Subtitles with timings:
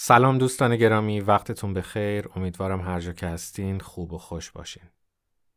[0.00, 2.28] سلام دوستان گرامی وقتتون بخیر.
[2.36, 4.82] امیدوارم هر جا که هستین خوب و خوش باشین.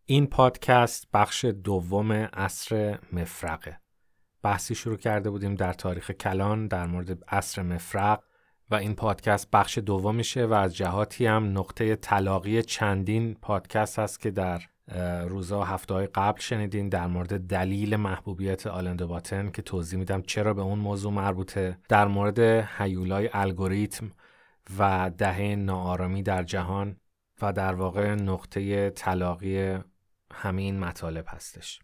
[0.06, 3.80] این پادکست بخش دوم عصر مفرقه.
[4.44, 8.24] بحثی شروع کرده بودیم در تاریخ کلان در مورد عصر مفرق
[8.72, 14.32] و این پادکست بخش دومشه و از جهاتی هم نقطه تلاقی چندین پادکست هست که
[14.32, 14.62] در
[15.28, 20.54] روزا هفته های قبل شنیدین در مورد دلیل محبوبیت آلند باتن که توضیح میدم چرا
[20.54, 21.78] به اون موضوع مربوطه.
[21.90, 22.40] در مورد
[22.78, 24.12] هیولای الگوریتم
[24.78, 26.98] و دهه ناآرامی در جهان
[27.42, 29.80] و در واقع نقطه تلاقی
[30.34, 31.80] همین مطالب هستش.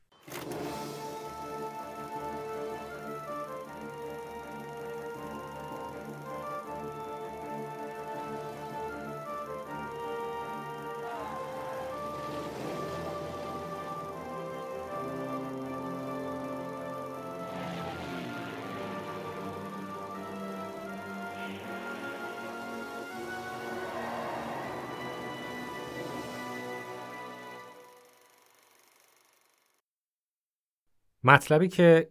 [31.28, 32.10] مطلبی که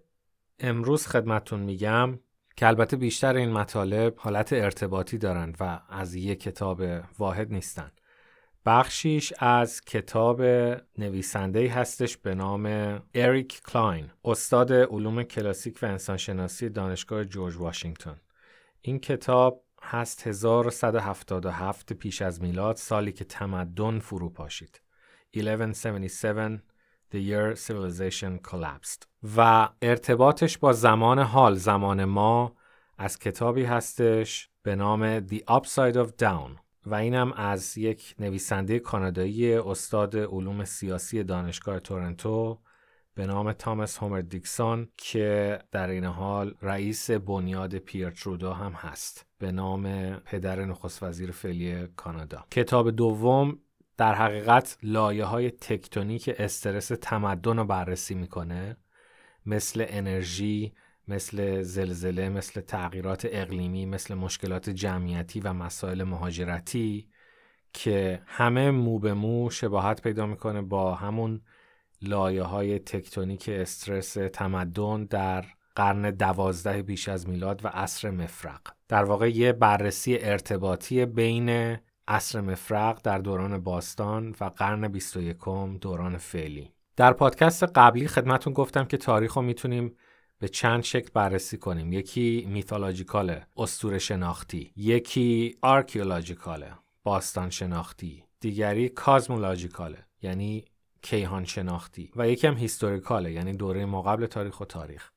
[0.58, 2.18] امروز خدمتون میگم
[2.56, 6.82] که البته بیشتر این مطالب حالت ارتباطی دارند و از یک کتاب
[7.18, 7.92] واحد نیستن.
[8.66, 10.42] بخشیش از کتاب
[10.98, 12.66] نویسنده هستش به نام
[13.14, 18.20] اریک کلاین استاد علوم کلاسیک و انسانشناسی دانشگاه جورج واشنگتن.
[18.80, 24.80] این کتاب هست 1177 پیش از میلاد سالی که تمدن فرو پاشید
[25.34, 26.75] 1177
[27.12, 29.06] The Year Civilization Collapsed.
[29.36, 32.56] و ارتباطش با زمان حال زمان ما
[32.98, 36.50] از کتابی هستش به نام The Upside of Down.
[36.86, 42.58] و اینم از یک نویسنده کانادایی استاد علوم سیاسی دانشگاه تورنتو
[43.16, 49.26] به نام تامس هومر دیکسون که در این حال رئیس بنیاد پیر ترودو هم هست.
[49.38, 52.44] به نام پدر نخست وزیر فعلی کانادا.
[52.50, 53.58] کتاب دوم
[53.96, 58.76] در حقیقت لایه های تکتونیک استرس تمدن رو بررسی می‌کنه.
[59.46, 60.74] مثل انرژی
[61.08, 67.08] مثل زلزله مثل تغییرات اقلیمی مثل مشکلات جمعیتی و مسائل مهاجرتی
[67.72, 71.40] که همه مو به مو شباهت پیدا می‌کنه با همون
[72.02, 75.44] لایه های تکتونیک استرس تمدن در
[75.74, 78.60] قرن دوازده بیش از میلاد و عصر مفرق.
[78.88, 81.76] در واقع یه بررسی ارتباطی بین
[82.08, 85.36] عصر مفرق در دوران باستان و قرن 21
[85.80, 86.72] دوران فعلی.
[86.96, 89.96] در پادکست قبلی خدمتون گفتم که تاریخ رو می‌تونیم
[90.38, 91.92] به چند شکل بررسی کنیم.
[91.92, 94.72] یکی میتولوژیکاله استور شناختی.
[94.76, 96.72] یکی آرکیولوژیکاله
[97.04, 98.24] باستان شناختی.
[98.40, 100.64] دیگری کازمولوژیکاله یعنی
[101.02, 102.12] کیهان شناختی.
[102.16, 105.10] و یکی هم هیستوریکاله یعنی دوره ماقبل تاریخ و تاریخ.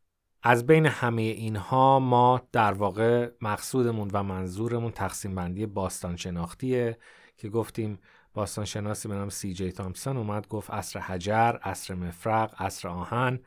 [0.43, 6.97] از بین همه اینها ما در واقع مقصودمون و منظورمون تقسیم بندی باستان شناختیه
[7.37, 7.99] که گفتیم
[8.33, 13.39] باستان شناسی به نام سی جی تامسون اومد گفت عصر حجر، عصر مفرق، عصر آهن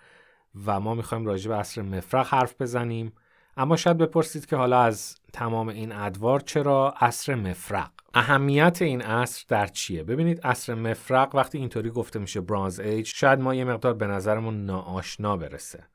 [0.66, 3.12] و ما می‌خوایم راجع به عصر مفرق حرف بزنیم.
[3.56, 9.44] اما شاید بپرسید که حالا از تمام این ادوار چرا عصر مفرق؟ اهمیت این عصر
[9.48, 13.94] در چیه؟ ببینید عصر مفرق وقتی اینطوری گفته میشه برانز ایج شاید ما یه مقدار
[13.94, 15.86] به نظرمون ناآشنا برسه.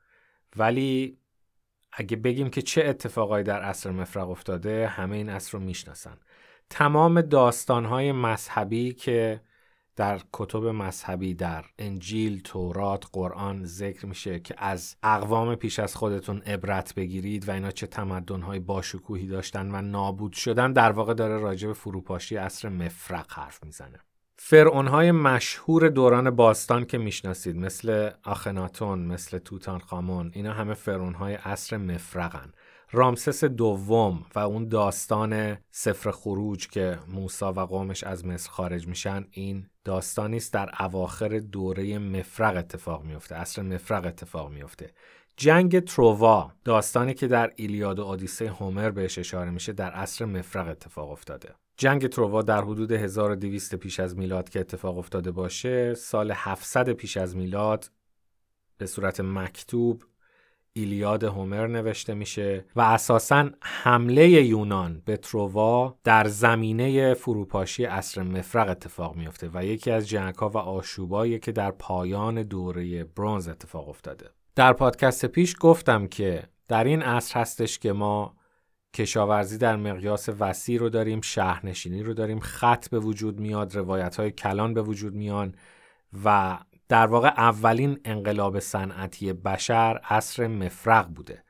[0.56, 1.18] ولی
[1.92, 6.16] اگه بگیم که چه اتفاقایی در عصر مفرق افتاده همه این عصر رو می‌شناسن.
[6.70, 9.40] تمام داستانهای مذهبی که
[9.96, 16.38] در کتب مذهبی در انجیل، تورات، قرآن ذکر میشه که از اقوام پیش از خودتون
[16.38, 21.68] عبرت بگیرید و اینا چه تمدنهای باشکوهی داشتن و نابود شدن در واقع داره راجع
[21.68, 24.00] به فروپاشی عصر مفرق حرف می‌زنه.
[24.40, 31.76] فرعونهای مشهور دوران باستان که می‌شناسید مثل آخناتون مثل توتان خامون اینا همه فرعونهای عصر
[31.76, 32.52] مفرقن.
[32.92, 39.24] رامسس دوم و اون داستان سفر خروج که موسا و قومش از مصر خارج میشن
[39.30, 44.92] این داستانی است در اواخر دوره مفرق اتفاق میفته عصر مفرق اتفاق میفته
[45.36, 50.68] جنگ ترووا داستانی که در ایلیاد و اودیسه هومر بهش اشاره میشه در عصر مفرق
[50.68, 51.54] اتفاق افتاده.
[51.78, 57.16] جنگ تروا در حدود 1200 پیش از میلاد که اتفاق افتاده باشه سال 700 پیش
[57.16, 57.90] از میلاد
[58.78, 60.04] به صورت مکتوب
[60.72, 68.68] ایلیاد هومر نوشته میشه و اساسا حمله یونان به تروا در زمینه فروپاشی عصر مفرق
[68.68, 74.30] اتفاق میفته و یکی از جنگها و آشوبایی که در پایان دوره برونز اتفاق افتاده.
[74.54, 78.37] در پادکست پیش گفتم که در این عصر هستش که ما
[78.94, 82.40] کشاورزی در مقیاس وسیع رو داریم شهرنشینی رو داریم.
[82.40, 85.54] خط به وجود میاد روایت های کلان به وجود میان
[86.24, 86.58] و
[86.88, 91.42] در واقع اولین انقلاب صنعتی بشر عصر مفرق بوده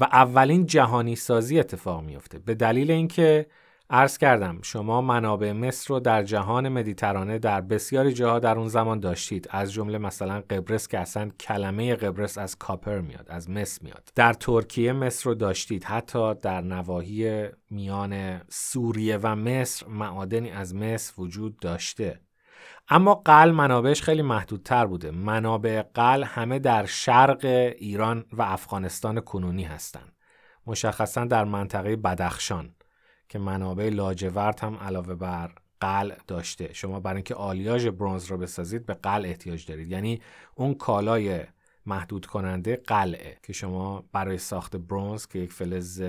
[0.00, 3.46] و اولین جهانی سازی اتفاق میفته به دلیل اینکه
[3.94, 9.00] عرض کردم شما منابع مصر رو در جهان مدیترانه در بسیاری جاها در اون زمان
[9.00, 9.48] داشتید.
[9.50, 14.08] از جمله مثلا قبرس که اصلا کلمه قبرس از کاپر میاد از مس میاد.
[14.14, 15.84] در ترکیه مصر رو داشتید.
[15.84, 22.20] حتی در نواحی میان سوریه و مصر معادنی از مصر وجود داشته.
[22.88, 25.10] اما قل منابعش خیلی محدودتر بوده.
[25.10, 27.44] منابع قل همه در شرق
[27.78, 30.12] ایران و افغانستان کنونی هستند
[30.66, 32.74] مشخصا در منطقه بدخشان.
[33.32, 35.50] که منابع لاجورد هم علاوه بر
[35.80, 36.72] قل داشته.
[36.72, 39.90] شما برای اینکه آلیاژ برونز رو بسازید به قل احتیاج دارید.
[39.90, 40.20] یعنی
[40.54, 41.40] اون کالای
[41.86, 46.02] محدود کننده قلعه که شما برای ساخت برونز که یک فلز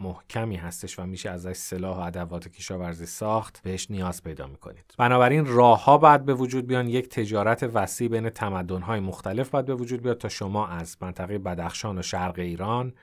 [0.00, 4.94] محکمی هستش و میشه ازش سلاح و ادوات کشاورزی ساخت بهش نیاز پیدا می‌کنید.
[4.98, 6.88] بنابراین راه ها باید به وجود بیان.
[6.88, 11.38] یک تجارت وسیع بین تمدن های مختلف باید به وجود بیاد تا شما از منطقه
[11.38, 12.94] بدخشان و شرق ایران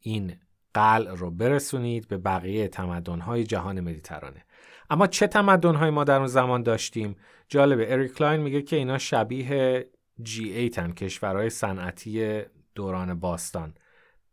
[0.00, 0.36] این
[0.74, 4.44] قل رو برسونید به بقیه تمدن‌های جهان مدیترانه.
[4.90, 7.16] اما چه تمدن‌های ما در اون زمان داشتیم؟
[7.48, 9.86] جالبه اریک کلاین میگه که اینا شبیه
[10.24, 12.42] G8 هن کشورهای صنعتی
[12.74, 13.74] دوران باستان.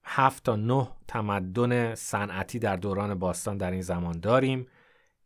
[0.04, 4.68] هفت تا نه تمدن صنعتی در دوران باستان در این زمان داریم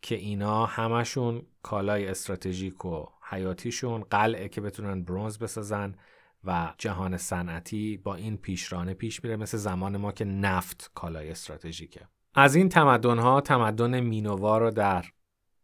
[0.01, 5.95] که اینا همشون کالای استراتژیک و حیاتیشون قلعه که بتونن برونز بسازن.
[6.43, 12.07] و جهان صنعتی با این پیشرانه پیش میره مثل زمان ما که نفت کالای استراتژیکه.
[12.35, 15.05] از این تمدن ها تمدن مینووا رو در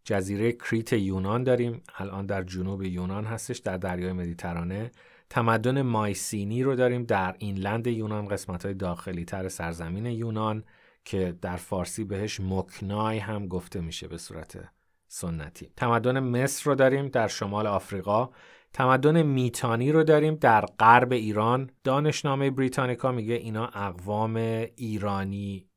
[0.03, 1.83] جزیره کریت یونان داریم.
[1.97, 4.91] الان در جنوب یونان هستش در دریای مدیترانه.
[5.29, 10.63] تمدن مایسینی رو داریم در اینلند یونان قسمت های داخلی تر سرزمین یونان
[11.06, 14.59] که در فارسی بهش مکنای هم گفته میشه به صورت
[15.07, 15.71] سنتی.
[15.75, 18.29] تمدن مصر رو داریم در شمال آفریقا.
[18.77, 21.69] تمدن میتانی رو داریم در غرب ایران.
[21.83, 24.35] دانشنامه بریتانیکا میگه اینا اقوام
[24.75, 25.68] ایرانی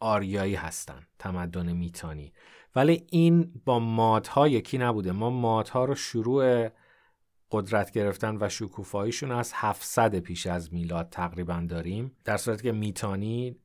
[0.00, 2.32] آریایی هستن تمدن میتانی.
[2.76, 5.12] ولی این با مادها یکی نبوده.
[5.12, 6.68] ما مادها رو شروع
[7.50, 12.12] قدرت گرفتن و شکوفاییشون از 700 پیش از میلاد تقریبا داریم.
[12.24, 13.56] در صورتی که میتانی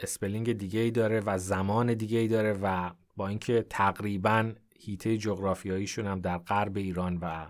[0.00, 6.06] spelling دیگه ای داره و زمان دیگه ای داره و با اینکه تقریبا هیته جغرافیاییشون
[6.06, 7.46] هم در غرب ایران و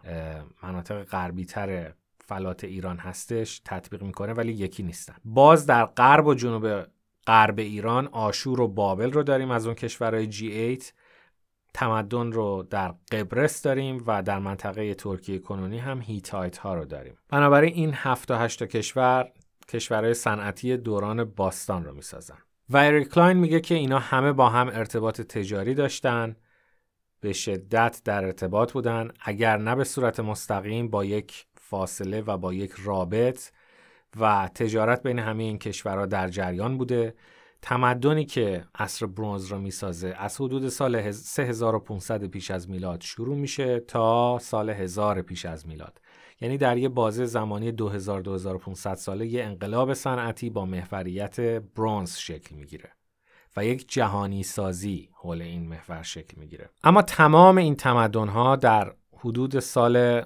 [0.63, 5.15] مناطق غربی تر فلات ایران هستش تطبیق می‌کنه ولی یکی نیستن.
[5.25, 6.87] باز در غرب و جنوب
[7.27, 10.85] غرب ایران آشور و بابل رو داریم از اون کشورهای G8
[11.75, 17.19] تمدن رو در قبرس داریم و در منطقه ترکیه کنونی هم هیتایت ها رو داریم.
[17.29, 19.31] بنابراین این هفت و هشت کشور
[19.69, 22.39] کشورهای صنعتی دوران باستان رو می‌سازن.
[22.71, 26.37] و اریک میگه که اینا همه با هم ارتباط تجاری داشتن.
[27.21, 29.11] به شدت در ارتباط بودن.
[29.21, 33.51] اگر نه به صورت مستقیم با یک فاصله و با یک رابط
[34.21, 37.15] و تجارت بین همه این کشورها در جریان بوده.
[37.63, 43.81] تمدنی که عصر برونز را می‌سازه از حدود سال 3500 پیش از میلاد شروع میشه
[43.81, 46.01] تا سال 1000 پیش از میلاد.
[46.41, 52.57] یعنی در یه بازه زمانی 2000 2500 ساله یه انقلاب صنعتی با محوریت برونز شکل
[52.57, 52.93] می‌گیره
[53.57, 56.71] و یک جهانی سازی حول این محور شکل می‌گیره.
[56.85, 60.23] اما تمام این تمدن ها در حدود سال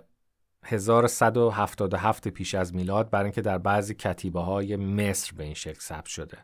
[0.65, 6.07] 1177 پیش از میلاد برای اینکه در بعضی کتیبه های مصر به این شکل ثبت
[6.07, 6.39] شده.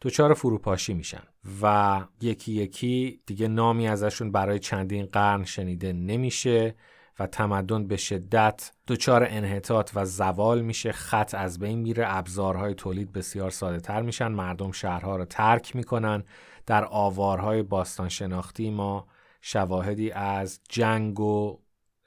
[0.00, 1.22] دچار فروپاشی میشن
[1.62, 6.74] و یکی یکی دیگه نامی ازشون برای چندین قرن شنیده نمیشه
[7.18, 10.92] و تمدن به شدت دچار انحطاط و زوال میشه.
[10.92, 16.24] خط از بین میره ابزارهای تولید بسیار ساده تر میشن مردم شهرها رو ترک می‌کنن.
[16.66, 19.06] در آوارهای باستان شناختی ما
[19.40, 21.58] شواهدی از جنگ و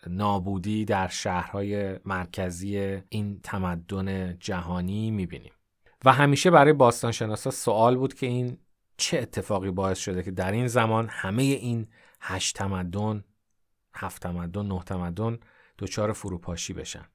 [0.07, 5.51] نابودی در شهرهای مرکزی این تمدن جهانی می‌بینیم.
[6.05, 8.57] و همیشه برای باستانشناسا سوال بود که این
[8.97, 11.87] چه اتفاقی باعث شده که در این زمان همه این
[12.21, 13.23] هشت تمدن
[13.93, 15.39] هفت تمدن نه تمدن
[15.77, 17.05] دچار فروپاشی بشن.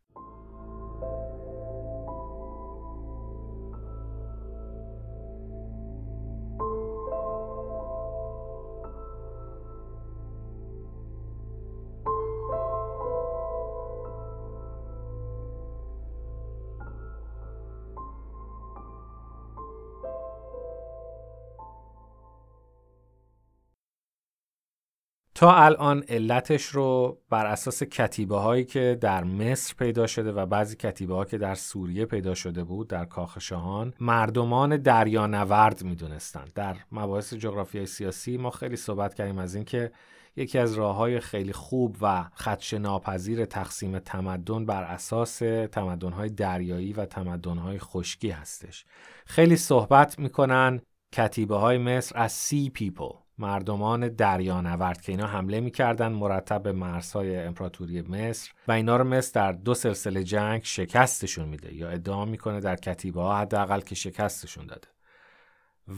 [25.40, 30.76] تا الان علتش رو بر اساس کتیبه هایی که در مصر پیدا شده و بعضی
[30.76, 36.76] کتیبه ها که در سوریه پیدا شده بود در کاخ شاهان مردمان دریانورد می‌دونستند در
[36.92, 39.92] مباحث جغرافیای سیاسی ما خیلی صحبت کردیم از اینکه
[40.36, 45.38] یکی از راه های خیلی خوب و خدش ناپذیر تقسیم تمدن بر اساس
[45.72, 48.84] تمدن های دریایی و تمدن های خشکی هستش.
[49.26, 50.80] خیلی صحبت می‌کنن
[51.12, 57.36] کتیبه های مصر از Sea People مردمان دریانورد که اینا حمله می‌کردن مرتب به مرزهای
[57.36, 62.60] امپراتوری مصر و اینا رو مصر در دو سلسله جنگ شکستشون میده یا ادعا می‌کنه
[62.60, 64.88] در کتیبه ها حداقل که شکستشون داده.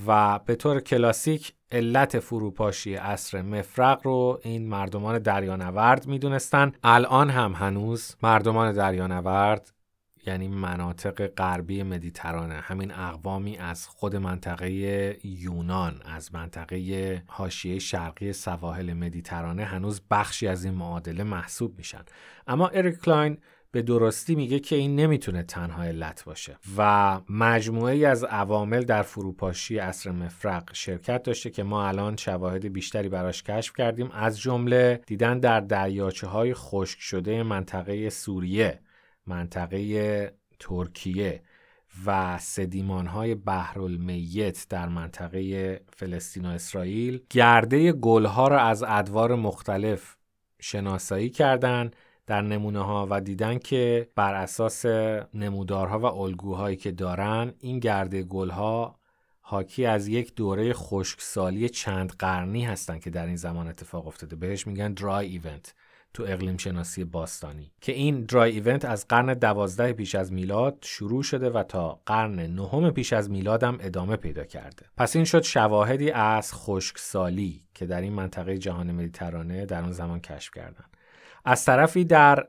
[0.06, 6.72] و به طور کلاسیک علت فروپاشی عصر مفرغ رو این مردمان دریانورد می‌دونستن.
[6.82, 9.72] الان هم هنوز مردمان دریانورد
[10.26, 12.54] یعنی مناطق غربی مدیترانه.
[12.54, 14.70] همین اقوامی از خود منطقه
[15.24, 22.04] یونان از منطقه حاشیه شرقی سواحل مدیترانه هنوز بخشی از این معادله محسوب میشن.
[22.46, 23.38] اما اریک کلاین
[23.72, 29.02] به درستی میگه که این نمی‌تونه تنها علت باشه و مجموعه ای از عوامل در
[29.02, 34.10] فروپاشی اصر مفرق شرکت داشته که ما الان شواهد بیشتری براش کشف کردیم.
[34.10, 38.80] از جمله دیدن در دریاچه های خشک شده منطقه سوریه.
[39.26, 41.42] منطقه ترکیه
[42.06, 50.16] و سدیمان های بحرالمیت در منطقه فلسطین و اسرائیل گرده گلها را از ادوار مختلف
[50.60, 54.86] شناسایی کردند در نمونه ها و دیدن که بر اساس
[55.34, 58.98] نمودارها و الگوهایی که دارن این گرده گلها
[59.40, 64.36] حاکی از یک دوره خشکسالی چند قرنی هستند که در این زمان اتفاق افتاده.
[64.36, 65.74] بهش میگن درای ایونت
[66.14, 71.22] تو اقلیم شناسی باستانی که این درای ایونت از قرن دوازده پیش از میلاد شروع
[71.22, 74.86] شده و تا قرن نهم پیش از میلاد هم ادامه پیدا کرده.
[74.96, 80.20] پس این شد شواهدی از خشکسالی که در این منطقه جهان مدیترانه در اون زمان
[80.20, 80.84] کشف کردن.
[81.44, 82.48] از طرفی در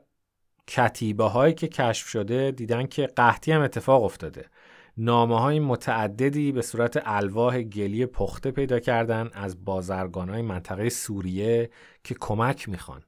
[0.66, 4.44] کتیبه هایی که کشف شده دیدن که قحطی هم اتفاق افتاده.
[4.96, 11.70] نامه های متعددی به صورت الواح گلی پخته پیدا کردن از بازرگان منطقه سوریه
[12.04, 13.02] که کمک می‌خوان.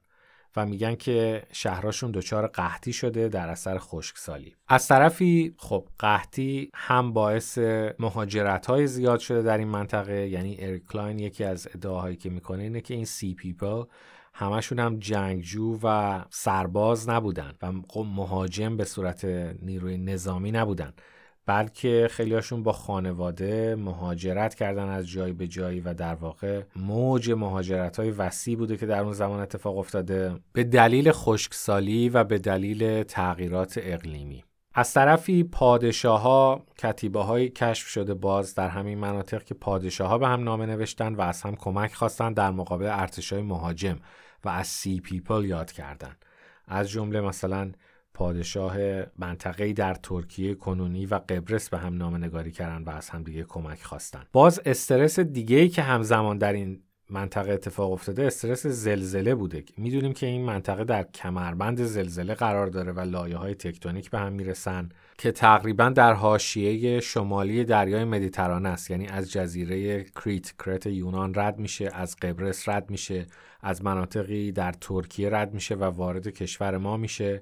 [0.55, 4.55] و میگن که شهراشون دچار قحطی شده در اثر خشکسالی.
[4.67, 7.57] از طرفی خب قحطی هم باعث
[7.99, 10.27] مهاجرت های زیاد شده در این منطقه.
[10.27, 13.83] یعنی اریک کلاین یکی از ادعاهایی که می‌کنه اینه که این Sea People
[14.33, 19.25] همشون هم جنگجو و سرباز نبودن و خب مهاجم به صورت
[19.61, 20.93] نیروی نظامی نبودن.
[21.47, 27.99] بلکه خیلیاشون با خانواده مهاجرت کردن از جایی به جایی و در واقع موج مهاجرت
[27.99, 33.03] های وسیع بوده که در اون زمان اتفاق افتاده به دلیل خشکسالی و به دلیل
[33.03, 34.43] تغییرات اقلیمی.
[34.73, 40.17] از طرفی پادشاه ها کتیبه های کشف شده باز در همین مناطق که پادشاه ها
[40.17, 43.95] به هم نامه نوشتن و از هم کمک خواستن در مقابل ارتش های مهاجم
[44.45, 46.15] و از Sea People یاد کردن.
[46.67, 47.71] از جمله مثلا
[48.17, 48.77] پادشاه
[49.17, 53.43] منطقه‌ای در ترکیه کنونی و قبرس به هم نامه نگاری کردن و از هم دیگه
[53.43, 59.63] کمک خواستن باز استرس دیگه که همزمان در این منطقه اتفاق افتاده استرس زلزله بوده.
[59.77, 64.33] می‌دونیم که این منطقه در کمربند زلزله قرار داره و لایه های تکتونیک به هم
[64.33, 68.91] می‌رسن که تقریبا در حاشیه شمالی دریای مدیترانه است.
[68.91, 73.25] یعنی از جزیره کریت کرت یونان رد میشه از قبرس رد میشه
[73.61, 77.41] از مناطقی در ترکیه رد میشه و وارد کشور ما میشه.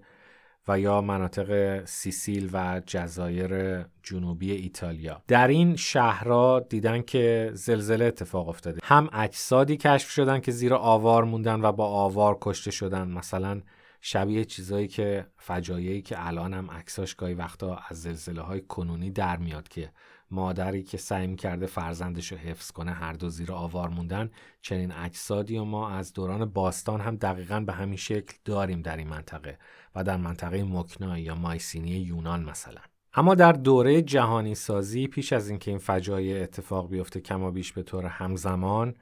[0.67, 5.22] و یا مناطق سیسیل و جزایر جنوبی ایتالیا.
[5.27, 8.79] در این شهرها دیدن که زلزله اتفاق افتاده.
[8.84, 13.07] هم اجسادی کشف شدن که زیر آوار موندن و با آوار کشته شدن.
[13.07, 13.62] مثلا
[14.01, 19.38] شبیه چیزایی که فجایعی که الان هم عکساش گاهی وقتا از زلزله های کنونی در
[19.38, 19.89] میاد که
[20.32, 24.29] مادری که سعی کرده فرزندش رو حفظ کنه هر دو زیر آوار موندن
[24.62, 29.08] چنین اجسادی و ما از دوران باستان هم دقیقا به همین شکل داریم در این
[29.08, 29.58] منطقه
[29.96, 32.82] و در منطقه مکنای یا مایسینی یونان مثلا.
[33.13, 37.84] اما در دوره جهانی سازی پیش از اینکه این فجایع اتفاق بیفته کما بیش به
[37.84, 38.96] طور همزمان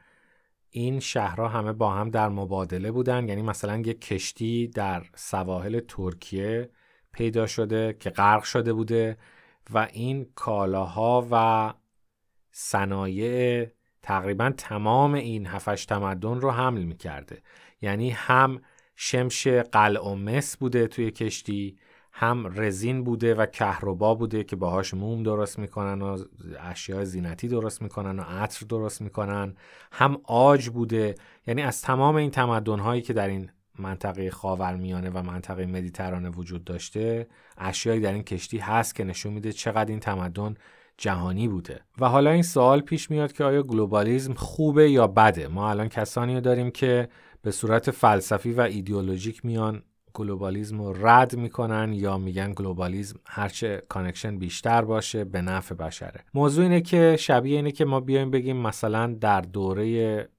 [0.69, 3.27] این شهرها همه با هم در مبادله بودن.
[3.27, 6.69] یعنی مثلا یک کشتی در سواحل ترکیه
[7.11, 9.17] پیدا شده که غرق شده بوده.
[9.73, 11.73] و این کالاها و
[12.51, 13.67] صنایع
[14.01, 17.41] تقریبا تمام این هفش تمدن رو حمل می‌کرده.
[17.81, 18.61] یعنی هم
[18.95, 21.77] شمش قلع و مس بوده توی کشتی
[22.11, 26.17] هم رزین بوده و کهربا بوده که باهاش موم درست می‌کنن و
[26.59, 29.55] اشیاء زینتی درست می‌کنن و عطر درست می‌کنن.
[29.91, 31.15] هم عاج بوده.
[31.47, 36.63] یعنی از تمام این تمدن هایی که در این منطقه خاورمیانه و منطقه مدیترانه وجود
[36.63, 37.27] داشته
[37.57, 40.55] اشیایی در این کشتی هست که نشون میده چقدر این تمدن
[40.97, 41.81] جهانی بوده.
[41.99, 46.35] و حالا این سوال پیش میاد که آیا globalism خوبه یا بده؟ ما الان کسانی
[46.35, 47.09] رو داریم که
[47.41, 54.37] به صورت فلسفی و ایدئولوژیک میان globalism رو رد می‌کنن یا میگن globalism هرچه connection
[54.37, 56.25] بیشتر باشه به نفع بشره.
[56.33, 60.29] موضوع اینه که شبیه اینه که ما بیایم بگیم مثلا در دوره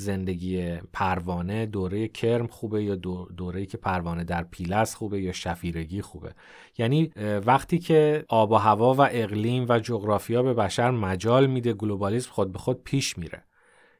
[0.00, 2.94] زندگی پروانه دوره کرم خوبه یا
[3.36, 6.34] دوره که پروانه در پیله‌س خوبه یا شفیرگی خوبه.
[6.78, 7.10] یعنی
[7.46, 12.52] وقتی که آب و هوا و اقلیم و جغرافیا به بشر مجال میده globalism خود
[12.52, 13.44] به خود پیش میره.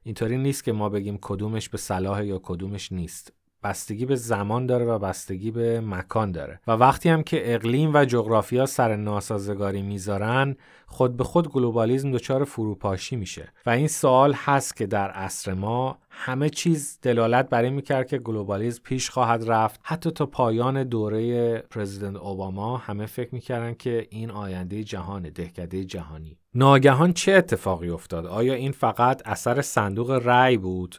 [0.03, 3.33] اینطوری نیست که ما بگیم کدومش به صلاح یا کدومش نیست.
[3.63, 6.61] بستگی به زمان داره و بستگی به مکان داره.
[6.67, 12.45] و وقتی هم که اقلیم و جغرافیا سر ناسازگاری می‌ذارن خود به خود globalism دچار
[12.45, 13.53] فروپاشی میشه.
[13.67, 18.19] و این سوال هست که در عصر ما همه چیز دلالت بر این می‌کرد که
[18.19, 19.81] globalism پیش خواهد رفت.
[19.83, 26.39] حتی تا پایان دوره پرزیدنت اوباما همه فکر می‌کردن که این آینده جهان دهکده جهانی.
[26.55, 30.97] ناگهان چه اتفاقی افتاد؟ آیا این فقط اثر صندوق رأی بود؟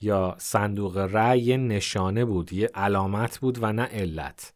[0.00, 4.52] یا صندوق رأی نشانه بود یه علامت بود و نه علت.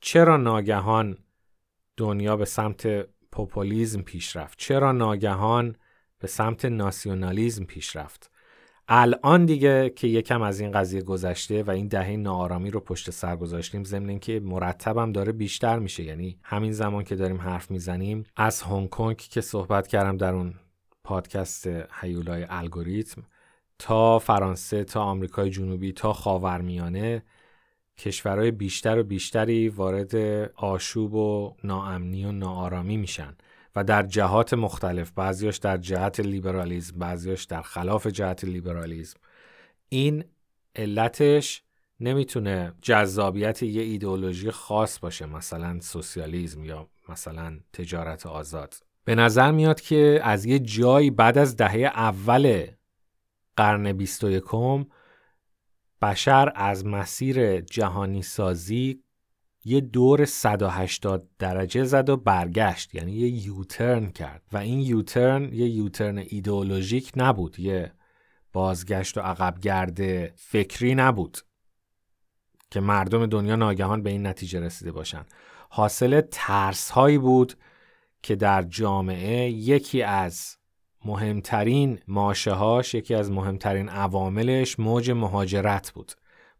[0.00, 1.18] چرا ناگهان
[1.96, 5.76] دنیا به سمت پوپولیزم پیش رفت؟ چرا ناگهان
[6.18, 8.30] به سمت ناسیونالیزم پیش رفت؟
[8.88, 13.36] الان دیگه که یکم از این قضیه گذشته و این دهه ناآرامی رو پشت سر
[13.36, 16.02] گذاشتیم ضمن که مرتبم داره بیشتر میشه.
[16.02, 20.54] یعنی همین زمان که داریم حرف می‌زنیم از هنگ کنگ که صحبت کردم در اون
[21.04, 21.68] پادکست
[22.00, 23.22] هیولای الگوریتم
[23.78, 27.22] تا فرانسه تا آمریکای جنوبی تا خاورمیانه
[27.98, 30.14] کشورهای بیشتر و بیشتری وارد
[30.54, 33.36] آشوب و ناامنی و ناآرامی میشن
[33.76, 39.20] و در جهات مختلف بعضیاش در جهت لیبرالیزم بعضیاش در خلاف جهت لیبرالیزم
[39.88, 40.24] این
[40.76, 41.62] علتش
[42.00, 48.74] نمی‌تونه جذابیت یه ایدئولوژی خاص باشه مثلا سوسیالیزم یا مثلا تجارت آزاد.
[49.04, 52.66] به نظر میاد که از یه جایی بعد از دهه اول
[53.56, 54.44] قرن 21
[56.02, 59.04] بشر از مسیر جهانی سازی
[59.64, 64.42] یه دور 180 درجه زد و برگشت یعنی یه یوترن کرد.
[64.52, 67.92] و این یوترن یه یوترن ایدئولوژیک نبود یه
[68.52, 71.38] بازگشت و عقب گرده فکری نبود
[72.70, 75.24] که مردم دنیا ناگهان به این نتیجه رسیده باشن.
[75.68, 77.54] حاصل ترس هایی بود
[78.22, 80.56] که در جامعه یکی از
[81.04, 82.54] مهمترین ماشه
[82.94, 86.12] یکی از مهمترین عواملش موج مهاجرت بود.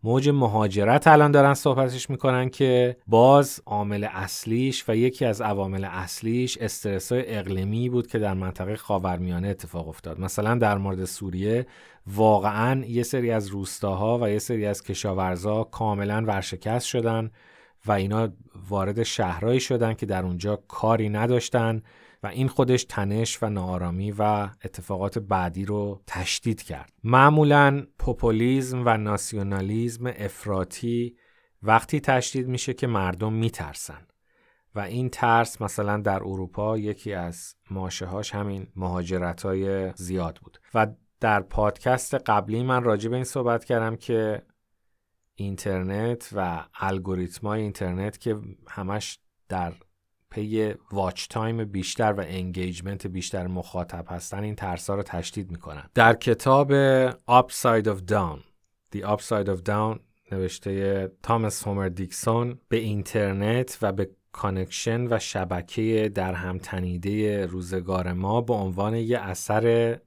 [0.02, 6.58] موج مهاجرت الان دارن صحبتش می‌کنن که باز عامل اصلیش و یکی از عوامل اصلیش
[6.58, 10.20] استرس اقلیمی بود که در منطقه خاورمیانه اتفاق افتاد.
[10.20, 11.66] مثلا در مورد سوریه
[12.06, 17.30] واقعا یه سری از روستاها و یه سری از کشاورزا کاملا ورشکست شدن
[17.86, 18.28] و اینا
[18.68, 21.82] وارد شهرهایی شدن که در اونجا کاری نداشتن.
[22.24, 24.22] و این خودش تنش و ناآرامی و
[24.64, 26.92] اتفاقات بعدی رو تشدید کرد.
[27.04, 31.16] معمولا پوپولیزم و ناسیونالیزم افراطی
[31.62, 34.06] وقتی تشدید میشه که مردم میترسن
[34.74, 40.86] و این ترس مثلا در اروپا یکی از ماشه همین مهاجرت های زیاد بود و
[41.20, 44.42] در پادکست قبلی من راجع به این صحبت کردم که
[45.34, 48.36] اینترنت و الگوریتمای اینترنت که
[48.68, 49.72] همش در
[50.30, 55.90] پی watch time بیشتر و engagement بیشتر مخاطب هستن این ترسا رو تشدید می‌کنن.
[55.94, 56.72] در کتاب
[57.14, 58.38] Upside of Down
[58.96, 59.98] The Upside of Down
[60.32, 68.12] نوشته تامس هومر دیکسون به اینترنت و به connection و شبکه در هم تنیده روزگار
[68.12, 69.98] ما به عنوان یه اثر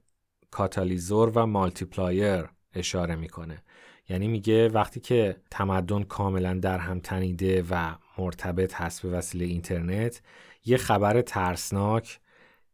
[0.50, 3.62] کاتالیزور و multiplier اشاره می‌کنه.
[4.08, 10.22] یعنی میگه وقتی که تمدن کاملا در هم تنیده و مرتبط هست به وسیله اینترنت
[10.64, 12.20] یه خبر ترسناک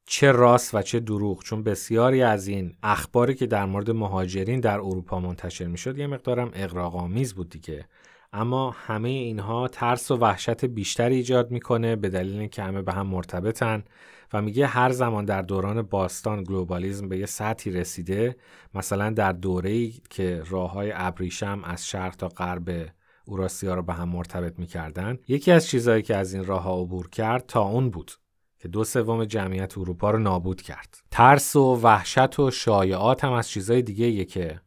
[0.07, 1.42] چه راست و چه دروغ.
[1.42, 6.50] چون بسیاری از این اخباری که در مورد مهاجرین در اروپا منتشر می‌شد یه مقدارم
[6.54, 7.85] اغراق‌آمیز بود دیگه.
[8.33, 13.07] اما همه اینها ترس و وحشت بیشتری ایجاد می‌کنه به دلیل اینکه همه به هم
[13.07, 13.85] مرتبطن
[14.33, 18.37] و میگه هر زمان در دوران باستان گلوبالیزم به یه سطحی رسیده
[18.74, 22.88] مثلا در دوره‌ای که راه های ابریشم از شرق تا غرب
[23.24, 27.08] اوراسیا رو به هم مرتبط می‌کردن یکی از چیزهایی که از این راه ها عبور
[27.08, 28.12] کرد تا اون بود
[28.58, 31.02] که دو سوم جمعیت اروپا رو نابود کرد.
[31.10, 34.60] ترس و وحشت و شایعات هم از چیزهای دیگه که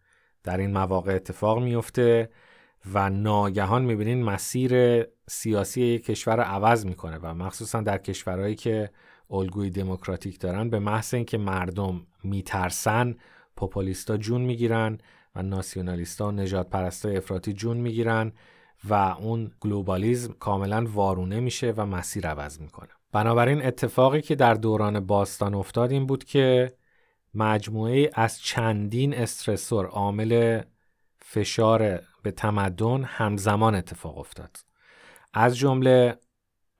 [0.44, 2.30] در این مواقع اتفاق میفته
[2.94, 8.90] و ناگهان می‌بینین مسیر سیاسی یک کشور رو عوض می‌کنه و مخصوصا در کشورهایی که
[9.32, 13.16] الگوی دموکراتیک دارن به محض اینکه مردم میترسن
[13.56, 14.98] پوپولیستا جون می‌گیرن
[15.38, 18.32] و ناسیونالیستا و نجات پرستا افراطی جون می‌گیرن
[18.90, 22.90] و اون گلوبالیزم کاملا وارونه میشه و مسیر عوض می‌کنه.
[23.12, 26.74] بنابراین اتفاقی که در دوران باستان افتاد این بود که
[27.34, 30.62] مجموعه از چندین استرسور عامل
[31.22, 34.58] فشار به تمدن همزمان اتفاق افتاد.
[35.34, 36.18] از جمله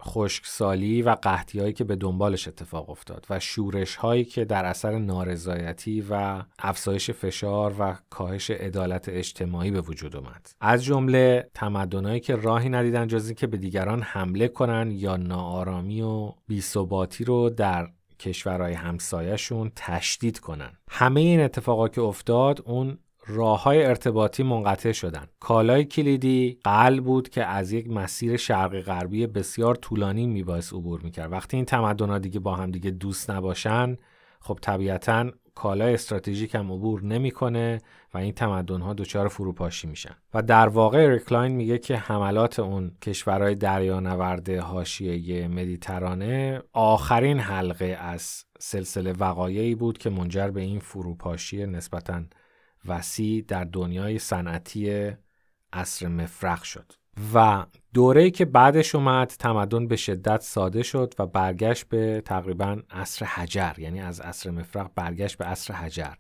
[0.04, 4.98] خشکسالی و قحطی هایی که به دنبالش اتفاق افتاد و شورش هایی که در اثر
[4.98, 10.50] نارضایتی و افزایش فشار و کاهش عدالت اجتماعی به وجود اومد.
[10.62, 16.34] از جمله تمدنهایی که راهی ندیدن جز که به دیگران حمله کنن یا ناآرامی و
[16.48, 20.72] بیثباتی رو در کشورهای همسایهشون تشدید کنن.
[20.90, 25.28] همه این اتفاقا که افتاد اون راه های ارتباطی منقطع شدن.
[25.40, 31.32] کالای کلیدی قلع بود که از یک مسیر شرقی غربی بسیار طولانی میبایست عبور می‌کرد.
[31.32, 33.98] وقتی این تمدن دیگه با هم دیگه دوست نباشن
[34.40, 37.82] خب طبیعتا کالای استراتژیک هم عبور نمی‌کنه
[38.14, 40.16] و این تمدن ها دچار فروپاشی میشن.
[40.34, 47.86] و در واقع اریک کلاین میگه که حملات اون کشورهای دریانورد حاشیه مدیترانه آخرین حلقه
[47.86, 52.22] از سلسله وقایعی بود که منجر به این فروپاشی نسبتا
[52.86, 55.12] وسیع در دنیای صنعتی
[55.74, 56.94] عصر مفرق شد.
[57.34, 63.26] و دوره که بعدش اومد تمدن به شدت ساده شد و برگشت به تقریبا عصر
[63.26, 66.14] حجر یعنی از عصر مفرق برگشت به عصر حجر.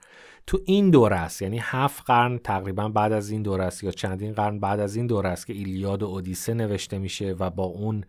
[0.47, 4.33] تو این دوره است یعنی هفت قرن تقریبا بعد از این دوره است یا چندین
[4.33, 8.03] قرن بعد از این دوره است که ایلیاد و اودیسه نوشته میشه و با اون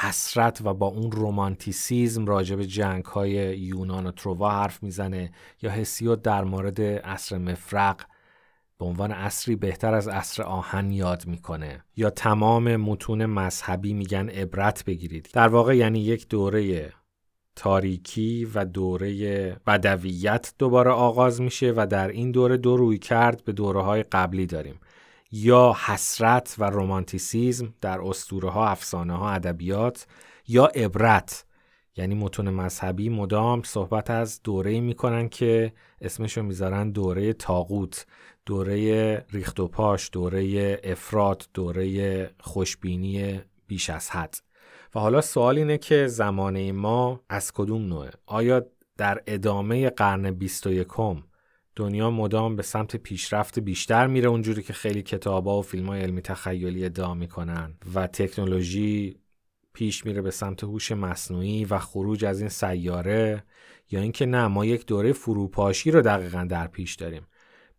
[0.00, 5.32] حسرت و با اون رومانتیسیزم راجع به جنگ های یونان و تروا حرف می‌زنه
[5.62, 8.00] یا هسیود در مورد عصر مفرق
[8.78, 11.84] به عنوان عصری بهتر از عصر آهن یاد می‌کنه.
[11.96, 15.28] یا تمام متون مذهبی میگن عبرت بگیرید.
[15.32, 16.92] در واقع یعنی یک دوره
[17.56, 23.52] تاریکی و دوره بدویت دوباره آغاز میشه و در این دوره دو روی کرد به
[23.52, 24.80] دوره های قبلی داریم.
[25.30, 30.06] یا حسرت و رومانتیسیزم در اسطوره ها افسانه ها ادبیات
[30.48, 31.44] یا عبرت.
[31.96, 38.06] یعنی متون مذهبی مدام صحبت از دوره می‌کنن که اسمشو می‌ذارن دوره تاغوت
[38.46, 44.36] دوره ریخت و پاش دوره افراد دوره خوشبینی بیش از حد.
[44.94, 50.86] و حالا سوال اینه که زمانه ما از کدوم نوعه؟ آیا در ادامه قرن 21
[51.76, 56.20] دنیا مدام به سمت پیشرفت بیشتر میره اونجوری که خیلی کتابا و فیلم های علمی
[56.20, 59.20] تخیلی ادعا می‌کنن و تکنولوژی
[59.72, 63.44] پیش میره به سمت هوش مصنوعی و خروج از این سیاره
[63.90, 67.26] یا اینکه نه ما یک دوره فروپاشی رو دقیقا در پیش داریم.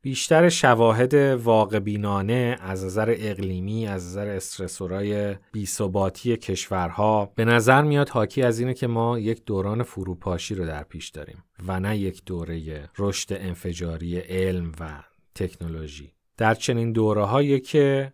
[0.01, 8.09] بیشتر شواهد واقع بینانه از نظر اقلیمی از نظر استرسورای بیثباتی کشورها به نظر میاد
[8.09, 12.25] حاکی از اینه که ما یک دوران فروپاشی رو در پیش داریم و نه یک
[12.25, 15.03] دوره رشد انفجاری علم و
[15.35, 16.11] تکنولوژی.
[16.37, 18.13] در چنین دوره که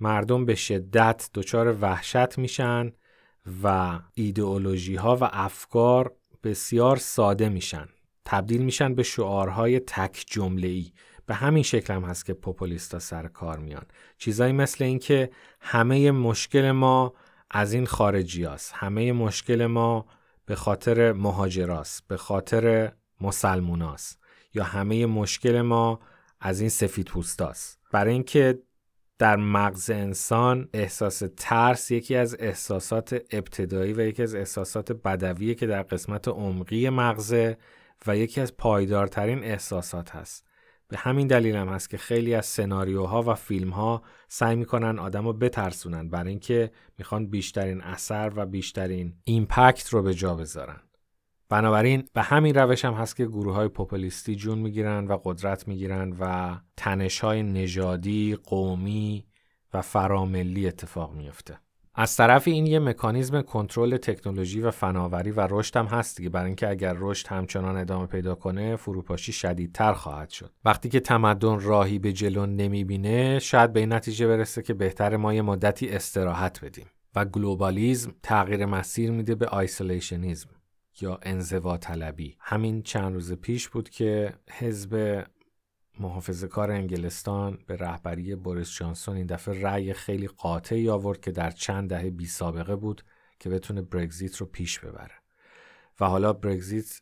[0.00, 2.92] مردم به شدت دچار وحشت میشن
[3.62, 6.12] و ایدئولوژی ها و افکار
[6.44, 7.88] بسیار ساده میشن.
[8.24, 10.92] تبدیل میشن به شعارهای تک جمله ای
[11.28, 13.84] به همین شکل هم هست که پوپولیستا سر کار میان.
[14.18, 17.14] چیزایی مثل اینکه همه مشکل ما
[17.50, 18.72] از این خارجی هست.
[18.74, 20.06] همه مشکل ما
[20.46, 24.18] به خاطر مهاجراست به خاطر مسلموناست.
[24.54, 26.00] یا همه مشکل ما
[26.40, 27.78] از این سفید پوستاست.
[27.92, 28.58] برای اینکه
[29.18, 35.66] در مغز انسان احساس ترس یکی از احساسات ابتدایی و یکی از احساسات بدویه که
[35.66, 37.58] در قسمت عمقی مغزه
[38.06, 40.47] و یکی از پایدارترین احساسات هست.
[40.88, 45.32] به همین دلیل هم هست که خیلی از سناریوها و فیلمها سعی می‌کنن آدم رو
[45.32, 50.80] بترسونن برای اینکه می‌خوان بیشترین اثر و بیشترین ایمپکت رو به جا بذارن
[51.48, 56.16] بنابراین به همین روش هم هست که گروه های پوپولیستی جون می‌گیرن و قدرت می‌گیرن
[56.20, 59.26] و تنش های نژادی، قومی
[59.74, 61.58] و فراملی اتفاق میفته.
[62.00, 66.28] از طرف این یه مکانیزم کنترل تکنولوژی و فناوری و رشد هم هست دیگه.
[66.28, 70.50] برای اینکه اگر رشد همچنان ادامه پیدا کنه فروپاشی شدیدتر خواهد شد.
[70.64, 75.34] وقتی که تمدن راهی به جلو نمی‌بینه شاید به این نتیجه برسه که بهتر ما
[75.34, 80.50] یه مدتی استراحت بدیم و globalism تغییر مسیر میده به isolationism
[81.00, 82.36] یا انزوا طلبی.
[82.40, 85.24] همین چند روز پیش بود که حزب
[86.00, 91.50] محافظه کار انگلستان به رهبری بوریس جانسون این دفعه رأی خیلی قاطعی آورد که در
[91.50, 93.02] چند دهه بی سابقه بود
[93.40, 95.14] که بتونه برگزیت رو پیش ببره.
[96.00, 97.00] و حالا برگزیت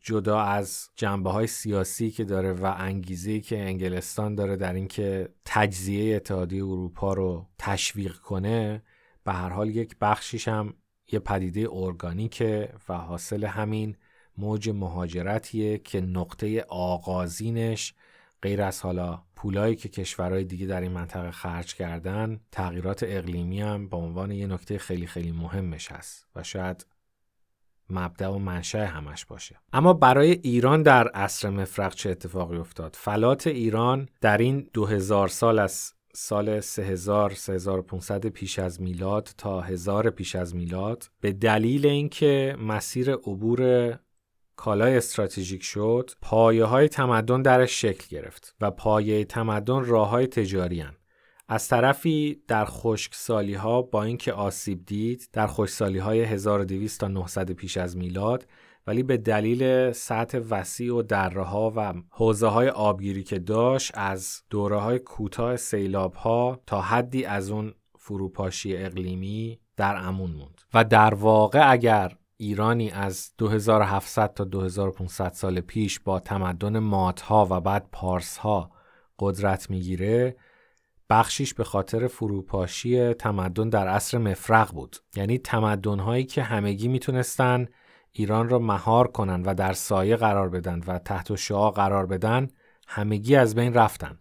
[0.00, 6.16] جدا از جنبه های سیاسی که داره و انگیزه که انگلستان داره در اینکه تجزیه
[6.16, 8.82] اتحادیه اروپا رو تشویق کنه
[9.24, 10.74] به هر حال یک بخشیش هم
[11.12, 13.96] یه پدیده ارگانیکه و حاصل همین
[14.38, 17.94] موج مهاجرتیه که نقطه آغازینش
[18.42, 23.88] غیر از حالا پولایی که کشورهای دیگه در این منطقه خرج کردن تغییرات اقلیمی هم
[23.88, 26.86] به عنوان یه نکته خیلی خیلی مهمش هست و شاید
[27.90, 29.56] مبدع و منشأ همش باشه.
[29.72, 35.58] اما برای ایران در عصر مفرق چه اتفاقی افتاد؟ فلات ایران در این 2000 سال
[35.58, 42.56] از سال 3000 3500 پیش از میلاد تا 1000 پیش از میلاد به دلیل اینکه
[42.58, 43.90] مسیر عبور
[44.60, 50.80] کالای استراتژیک شد پایه های تمدن درش شکل گرفت و پایه تمدن راه های تجاری
[50.80, 50.92] هن.
[51.48, 57.50] از طرفی در خشکسالی ها با اینکه آسیب دید در خشکسالی های 1200 تا 900
[57.50, 58.46] پیش از میلاد
[58.86, 64.42] ولی به دلیل سطح وسیع و دره ها و حوزه های آبگیری که داشت از
[64.50, 70.84] دوره های کوتاه سیلاب ها تا حدی از اون فروپاشی اقلیمی در امون موند و
[70.84, 77.88] در واقع اگر ایرانی از 2700 تا 2500 سال پیش با تمدن ماتها و بعد
[77.92, 78.70] پارسها
[79.18, 80.36] قدرت می‌گیره
[81.10, 84.96] بخشیش به خاطر فروپاشی تمدن در عصر مفرق بود.
[85.16, 87.66] یعنی تمدن هایی که همگی می‌تونستن
[88.12, 92.48] ایران را مهار کنند و در سایه قرار بدن و تحت شعا قرار بدن
[92.86, 94.18] همگی از بین رفتن.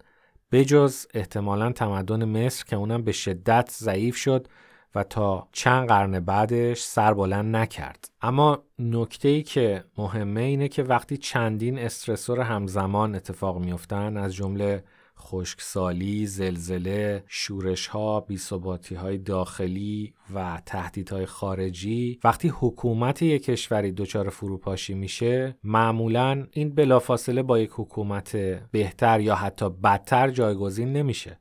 [0.51, 4.47] بجز احتمالا تمدن مصر که اونم به شدت ضعیف شد
[4.95, 8.09] و تا چند قرن بعدش سر بلند نکرد.
[8.21, 14.83] اما نکته ای که مهمه اینه که وقتی چندین استرسور همزمان اتفاق میفتن از جمله
[15.19, 24.29] خشکسالی، زلزله، شورش ها، بیثباتی های داخلی و تهدیدهای خارجی وقتی حکومت یک کشوری دچار
[24.29, 28.35] فروپاشی میشه معمولا این بلافاصله با یک حکومت
[28.71, 31.39] بهتر یا حتی بدتر جایگزین نمیشه.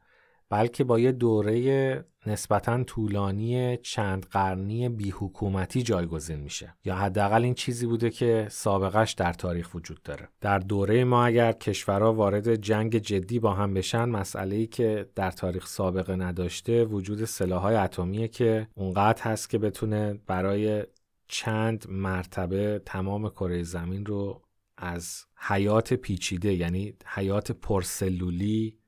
[0.50, 6.74] بلکه با یه دوره نسبتا طولانی چند قرنی بیحکومتی جایگزین میشه.
[6.84, 10.28] یا حداقل این چیزی بوده که سابقش در تاریخ وجود داره.
[10.40, 15.30] در دوره ما اگر کشورها وارد جنگ جدی با هم بشن مسئله ای که در
[15.30, 20.84] تاریخ سابقه نداشته وجود سلاحهای اتمیه که اونقدر هست که بتونه برای
[21.28, 24.42] چند مرتبه تمام کره زمین رو
[24.76, 28.78] از حیات پیچیده یعنی حیات پرسلولی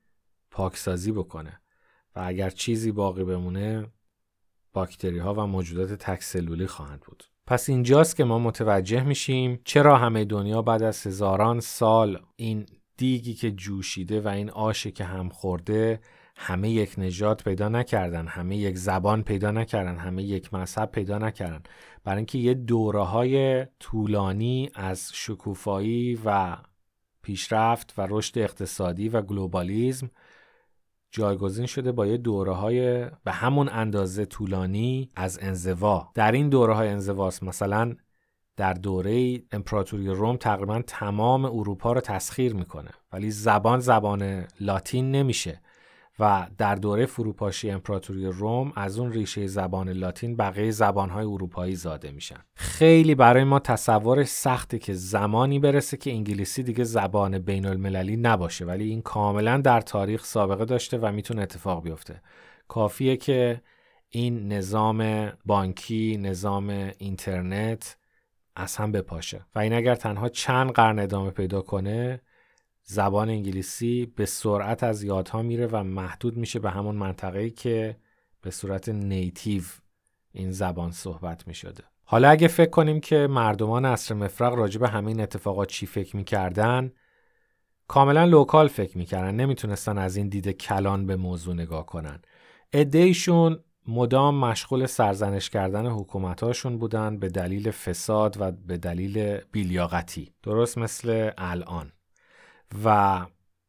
[0.51, 1.61] پاکسازی بکنه
[2.17, 3.87] و اگر چیزی باقی بمونه
[4.73, 7.25] باکتری ها و موجودات تکسلولی خواهند بود.
[7.47, 13.35] پس اینجاست که ما متوجه میشیم چرا همه دنیا بعد از هزاران سال این دیگی
[13.35, 16.01] که جوشیده و این آشی که هم خورده
[16.37, 21.63] همه یک نجات پیدا نکردن همه یک زبان پیدا نکردن همه یک مذهب پیدا نکردن
[22.05, 26.57] برای اینکه یه دوره های طولانی از شکوفایی و
[27.23, 30.11] پیشرفت و رشد اقتصادی و globalism
[31.11, 36.11] جایگزین شده با یه دوره های به همون اندازه طولانی از انزوا.
[36.15, 37.97] در این دوره های انزواست مثلا
[38.57, 45.61] در دوره امپراتوری روم تقریبا تمام اروپا رو تسخیر می‌کنه ولی زبان زبان لاتین نمیشه.
[46.21, 52.11] و در دوره فروپاشی امپراتوری روم از اون ریشه زبان لاتین بقیه زبانهای اروپایی زاده
[52.11, 52.41] میشن.
[52.55, 58.65] خیلی برای ما تصور سخته که زمانی برسه که انگلیسی دیگه زبان بین المللی نباشه
[58.65, 62.23] ولی این کاملا در تاریخ سابقه داشته و می‌تونه اتفاق بیفته.
[62.69, 63.61] کافیه که
[64.09, 67.97] این نظام بانکی نظام اینترنت
[68.57, 69.47] از هم بپاشه.
[69.55, 72.21] و این اگر تنها چند قرن ادامه پیدا کنه
[72.93, 77.97] زبان انگلیسی به سرعت از یادها میره و محدود میشه به همون منطقه‌ای که
[78.43, 79.63] به صورت نیتیو
[80.33, 81.85] این زبان صحبت می‌شده.
[82.05, 86.93] حالا اگه فکر کنیم که مردمان عصر مفرق راجع به همین اتفاقات چی فکر می‌کردن
[87.89, 92.23] کاملا لوکال فکر می‌کردن نمی‌تونستن از این دید کلان به موضوع نگاه کنن.
[92.73, 100.33] ادهیشون مدام مشغول سرزنش کردن حکومتاشون بودن به دلیل فساد و به دلیل بیلیاقتی.
[100.43, 101.93] درست مثل الان.
[102.85, 103.21] و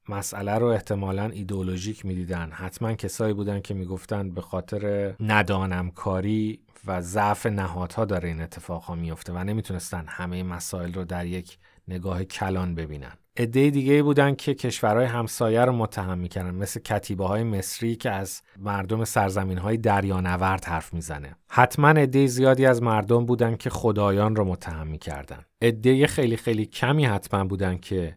[0.09, 2.51] مسئله رو احتمالا ایدئولوژیک می‌دیدن.
[2.51, 8.95] حتما کسایی بودن که می‌گفتن به خاطر ندانمکاری و ضعف نهادها داره این اتفاق ها
[8.95, 13.11] میفته و نمی‌تونستن همه مسائل رو در یک نگاه کلان ببینن.
[13.37, 18.41] عده دیگه بودن که کشورهای همسایه رو متهم می‌کردن مثل کتیبه های مصری که از
[18.59, 21.35] مردم سرزمین های دریانورد حرف می‌زنه.
[21.49, 25.45] حتما عده زیادی از مردم بودن که خدایان رو متهم می‌کردن.
[25.61, 28.15] عده خیلی خیلی کمی حتما بودن که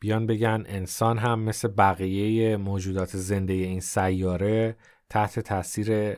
[0.00, 4.76] بیان بگن انسان هم مثل بقیه موجودات زنده این سیاره
[5.10, 6.16] تحت تاثیر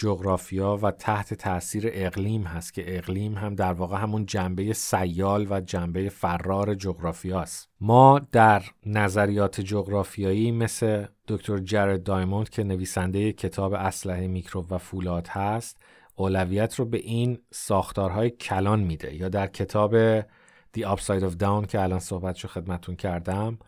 [0.00, 5.60] جغرافیا و تحت تاثیر اقلیم هست که اقلیم هم در واقع همون جنبه سیال و
[5.60, 7.68] جنبه فرار جغرافیاست.
[7.80, 15.28] ما در نظریات جغرافیایی مثل دکتر جرد دایموند که نویسنده کتاب اسلحه میکروب و فولاد
[15.28, 15.82] هست
[16.14, 19.94] اولویت رو به این ساختارهای کلان میده یا در کتاب
[20.76, 23.58] The Upside of Down که الان صحبتشو خدمتون کردم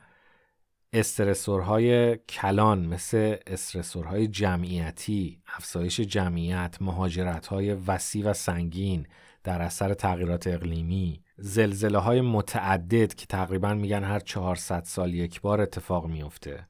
[0.93, 9.07] استرسورهای کلان مثل استرسورهای جمعیتی، افزایش جمعیت، مهاجرتهای وسیع و سنگین
[9.45, 15.61] در اثر تغییرات اقلیمی، زلزله های متعدد که تقریبا میگن هر 400 سال یک بار
[15.61, 16.67] اتفاق میفته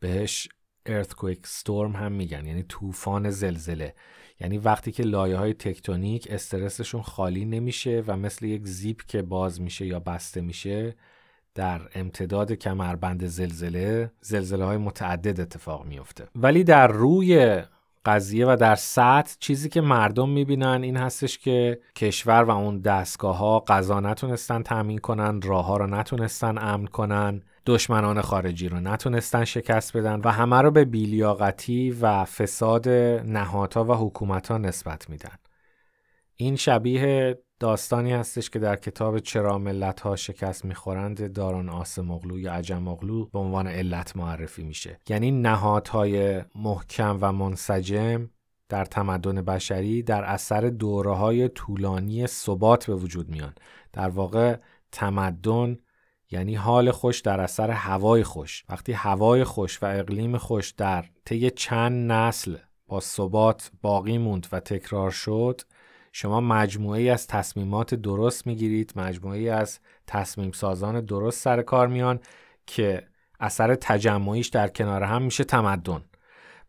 [0.00, 0.48] بهش
[0.88, 3.94] earthquake storm هم میگن یعنی طوفان زلزله.
[4.40, 9.60] یعنی وقتی که لایه های تکتونیک استرسشون خالی نمیشه و مثل یک زیپ که باز
[9.60, 10.94] میشه یا بسته میشه
[11.54, 17.62] در امتداد کمربند زلزله زلزله های متعدد اتفاق میفته ولی در روی
[18.04, 23.36] قضیه و در سطح چیزی که مردم می‌بینن این هستش که کشور و اون دستگاه
[23.36, 27.42] ها غذا نتونستن تامین کنن راه ها رو نتونستن امن کنن.
[27.68, 33.92] دشمنان خارجی رو نتونستن شکست بدن و همه رو به بیلیاقتی و فساد نهادها و
[33.92, 35.36] حکومت نسبت میدن.
[36.36, 42.52] این شبیه داستانی هستش که در کتاب چرا ملت ها شکست می‌خورند داران آسمغلو یا
[42.52, 44.98] عجم اغلو به عنوان علت معرفی میشه.
[45.08, 48.30] یعنی نهادهای محکم و منسجم
[48.68, 53.54] در تمدن بشری در اثر دوره های طولانی ثبات به وجود میان.
[53.92, 54.56] در واقع
[54.92, 55.76] تمدن
[56.30, 58.64] یعنی حال خوش در اثر هوای خوش.
[58.68, 64.60] وقتی هوای خوش و اقلیم خوش در طی چند نسل با ثبات باقی موند و
[64.60, 65.60] تکرار شد
[66.12, 72.20] شما مجموعه از تصمیمات درست می‌گیرید مجموعه از تصمیم سازان درست سر کار میان
[72.66, 73.06] که
[73.40, 76.04] اثر تجمعیش در کنار هم میشه تمدن.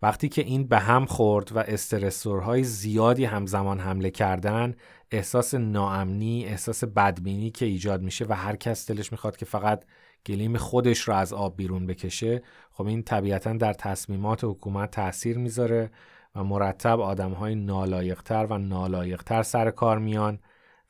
[0.01, 4.75] وقتی که این به هم خورد و استرسورهای زیادی همزمان حمله کردن
[5.11, 9.85] احساس ناامنی احساس بدبینی که ایجاد میشه و هر کس دلش می‌خواد که فقط
[10.25, 12.41] گلیم خودش رو از آب بیرون بکشه
[12.71, 15.91] خب این طبیعتا در تصمیمات حکومت تاثیر می‌ذاره
[16.35, 20.39] و مرتب آدم های نالایقتر و نالایقتر سر کار میان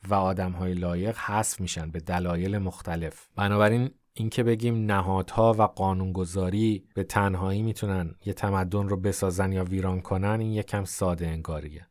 [0.08, 3.28] و آدم های لایق حذف میشن به دلایل مختلف.
[3.36, 10.00] بنابراین اینکه بگیم نهادها و قانونگذاری به تنهایی می‌تونن یه تمدن رو بسازن یا ویران
[10.00, 11.89] کنن این یکم ساده انگاریه.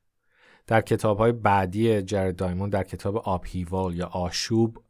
[0.69, 4.83] در کتاب های بعدی جرد دایمون در کتاب آبهیوال یا آشوب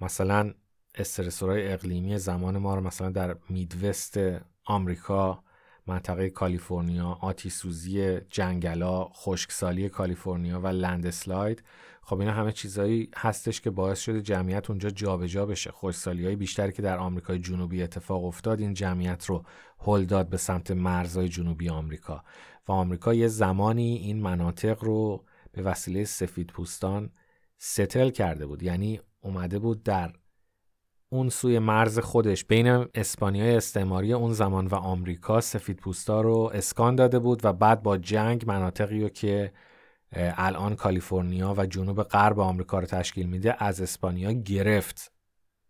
[0.00, 0.54] مثلا
[0.94, 4.18] استرسورهای اقلیمی زمان ما رو مثلا در میدوست
[4.64, 5.42] آمریکا
[5.86, 11.62] منطقه کالیفرنیا آتیسوزی جنگلا خشکسالی کالیفرنیا و لندسلاید.
[12.02, 15.70] خب اینا همه چیزهایی هستش که باعث شده جمعیت اونجا جابجا جا بشه.
[15.70, 19.44] خشکسالی های بیشتری که در آمریکای جنوبی اتفاق افتاد این جمعیت رو
[19.78, 22.24] هل داد به سمت مرزهای جنوبی آمریکا.
[22.68, 27.10] و آمریکا یه زمانی این مناطق رو به وسیله سفید پوستان
[27.58, 28.62] ستل کرده بود.
[28.62, 30.12] یعنی اومده بود در
[31.08, 36.94] اون سوی مرز خودش بین اسپانیای استعماری اون زمان و آمریکا سفید پوستا رو اسکان
[36.94, 39.52] داده بود و بعد با جنگ مناطقی رو که
[40.16, 45.12] الان کالیفرنیا و جنوب غرب آمریکا رو تشکیل میده از اسپانیا گرفت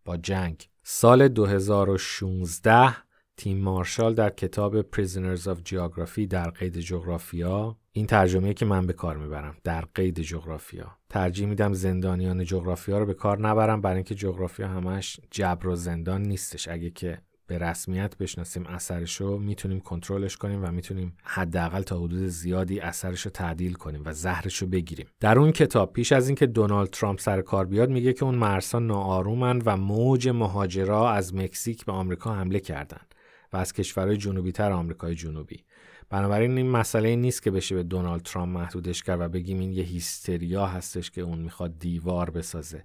[0.04, 0.68] با جنگ.
[0.82, 3.09] سال 2016
[3.40, 8.92] تیم مارشال در کتاب Prisoners of Geography در قید جغرافیا این ترجمه که من به
[8.92, 10.96] کار می‌برم در قید جغرافیا.
[11.08, 16.22] ترجیح میدم زندانیان جغرافیا رو به کار نبرم برای اینکه جغرافیا همش جبر و زندان
[16.22, 16.68] نیستش.
[16.68, 22.26] اگه که به رسمیت بشناسیم اثرش رو می‌تونیم کنترلش کنیم و می‌تونیم حداقل تا حدود
[22.26, 25.06] زیادی اثرش رو تعدیل کنیم و زهرش رو بگیریم.
[25.20, 28.78] در اون کتاب پیش از اینکه دونالد ترامپ سر کار بیاد میگه که اون مرسا
[28.78, 33.14] ناآرومن و موج مهاجرا از مکزیک به آمریکا حمله کردند
[33.52, 35.64] و از کشورهای جنوبی تر آمریکای جنوبی.
[36.10, 39.84] بنابراین این مسئله نیست که بشه به دونالد ترامپ محدودش کرد و بگیم این یه
[39.84, 42.84] هیستریا هستش که اون می‌خواد دیوار بسازه.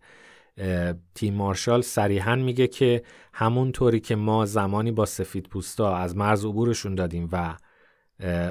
[1.16, 6.96] تیم مارشال صریحا میگه که همونطوری که ما زمانی با سفید پوستا از مرز عبورشون
[6.96, 7.56] دادیم و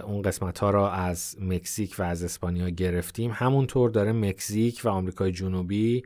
[0.07, 5.33] اون قسمت ها را از مکزیک و از اسپانیا گرفتیم همونطور داره مکزیک و آمریکای
[5.33, 6.03] جنوبی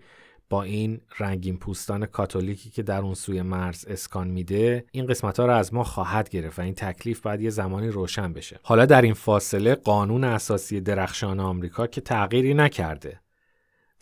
[0.50, 5.46] با این رنگین پوستان کاتولیکی که در اون سوی مرز اسکان میده این قسمت ها
[5.46, 8.60] رو از ما خواهد گرفت و این تکلیف باید یه زمانی روشن بشه.
[8.62, 13.20] حالا در این فاصله قانون اساسی درخشان آمریکا که تغییری نکرده.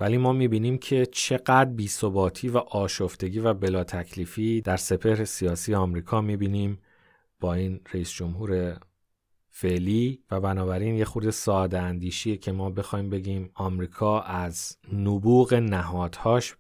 [0.00, 6.20] ولی ما می‌بینیم که چقدر بیثباتی و آشفتگی و بلا تکلیفی در سپهر سیاسی آمریکا
[6.20, 6.78] می‌بینیم
[7.40, 8.78] با این رئیس جمهور
[9.58, 16.56] فعلی و بنابراین یه خورده ساده اندیشیه که ما بخوایم بگیم آمریکا از نبوغ نهادهاش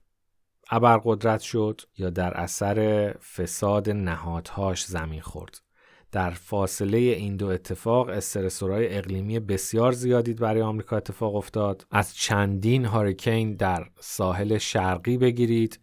[0.70, 5.60] ابرقدرت شد یا در اثر فساد نهادهاش زمین خورد.
[6.12, 11.86] در فاصله این دو اتفاق استرسورهای اقلیمی بسیار زیادی برای آمریکا اتفاق افتاد.
[11.90, 15.80] از چندین هاریکین در ساحل شرقی بگیرید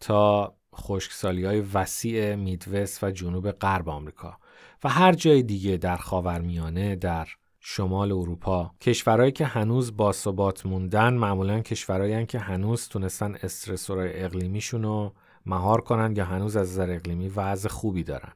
[0.00, 4.38] تا خشکسالی های وسیع میدوست و جنوب غرب آمریکا.
[4.84, 7.28] و هر جای دیگه در خاورمیانه در
[7.60, 8.74] شمال اروپا.
[8.80, 15.14] کشورهایی که هنوز با ثبات موندن معمولا کشورهایی که هنوز تونستن استرسورهای اقلیمیشون رو
[15.46, 18.32] مهار کنن یا هنوز از نظر اقلیمی وضع خوبی دارن.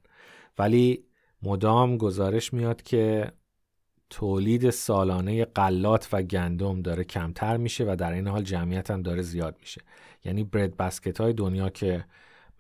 [0.58, 1.04] ولی
[1.42, 3.32] مدام گزارش میاد که
[4.10, 9.22] تولید سالانه قلات و گندم داره کمتر میشه و در این حال جمعیت هم داره
[9.22, 9.80] زیاد میشه.
[10.24, 12.04] یعنی برد بسکت های دنیا که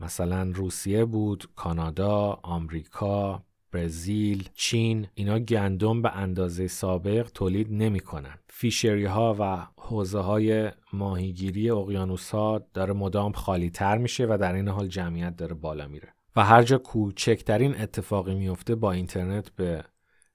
[0.00, 3.42] مثلا روسیه بود، کانادا، آمریکا،
[3.72, 8.38] برزیل، چین اینا گندم به اندازه سابق تولید نمی‌کنن.
[8.48, 14.54] فیشری ها و حوزه های ماهیگیری اقیانوس ها داره مدام خالی تر میشه و در
[14.54, 16.08] این حال جمعیت داره بالا میره.
[16.36, 19.84] و هر جا کوچکترین اتفاقی میفته با اینترنت به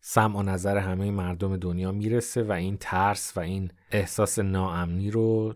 [0.01, 5.55] سمع و نظر همه مردم دنیا می‌رسه و این ترس و این احساس ناامنی رو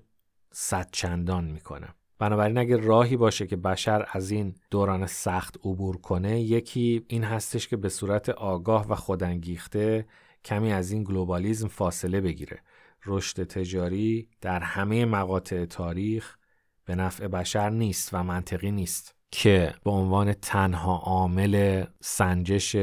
[0.52, 1.88] صد چندان می‌کنه
[2.22, 7.68] بنابراین اگه راهی باشه که بشر از این دوران سخت عبور کنه یکی این هستش
[7.68, 10.06] که به صورت آگاه و خودانگیخته
[10.46, 12.60] کمی از این گلوبالیزم فاصله بگیره.
[13.06, 16.38] رشد تجاری در همه مقاطع تاریخ
[16.86, 22.76] به نفع بشر نیست و منطقی نیست که به عنوان تنها عامل سنجش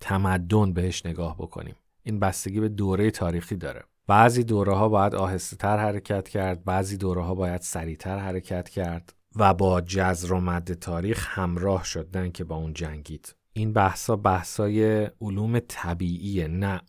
[0.00, 1.76] تمدن بهش نگاه بکنیم.
[2.02, 3.84] این بستگی به دوره تاریخی داره.
[4.10, 9.12] بعضی دوره ها باید آهسته تر حرکت کرد بعضی دوره ها باید سریعتر حرکت کرد
[9.36, 13.34] و با جزر و مد تاریخ همراه شدن که با اون جنگید.
[13.52, 16.80] این بحثا بحثای علوم طبیعیه نه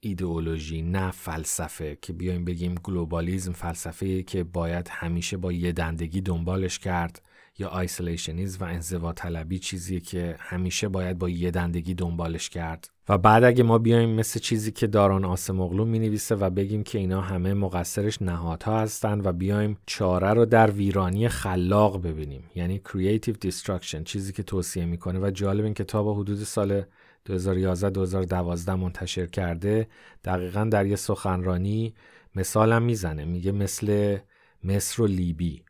[0.00, 6.78] ایدئولوژی نه فلسفه که بیایم بگیم globalism فلسفه که باید همیشه با یه دندگی دنبالش
[6.78, 7.22] کرد.
[7.58, 12.90] یا isolationism و انزوا طلبی چیزی که همیشه باید با یه دندگی دنبالش کرد.
[13.08, 16.98] و بعد اگه ما بیایم مثل چیزی که داران آسمغلو می نویسه و بگیم که
[16.98, 22.44] اینا همه مقصرش نهادها هستن و بیایم چاره رو در ویرانی خلاق ببینیم.
[22.54, 25.18] یعنی creative destruction چیزی که توصیه می‌کنه.
[25.18, 26.82] و جالب این کتاب حدود سال
[27.28, 29.88] 2011-2012 منتشر کرده.
[30.24, 31.94] دقیقا در یه سخنرانی
[32.34, 33.24] مثالم می‌زنه.
[33.24, 34.18] میگه مثل
[34.64, 35.62] مصر و لیبی.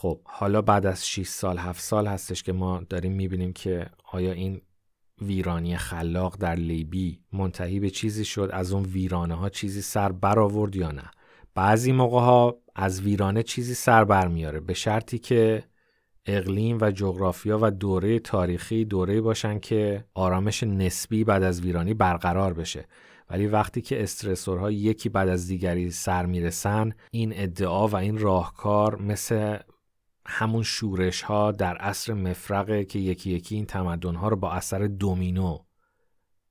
[0.00, 4.32] خب حالا بعد از 6 سال 7 سال هستش که ما داریم می‌بینیم که آیا
[4.32, 4.60] این
[5.22, 10.76] ویرانی خلاق در لیبی منتهی به چیزی شد؟ از اون ویرانه ها چیزی سر برآورد
[10.76, 11.10] یا نه؟
[11.54, 15.64] بعضی موقع ها از ویرانه چیزی سر برمیاره به شرطی که
[16.26, 22.54] اقلیم و جغرافیا و دوره تاریخی دوره باشن که آرامش نسبی بعد از ویرانی برقرار
[22.54, 22.84] بشه.
[23.30, 29.02] ولی وقتی که استرسورها یکی بعد از دیگری سر می‌رسن این ادعا و این راهکار
[29.02, 29.58] مثل
[30.30, 34.86] همون شورش ها در عصر مفرقه که یکی یکی این تمدن ها رو با اثر
[34.86, 35.58] دومینو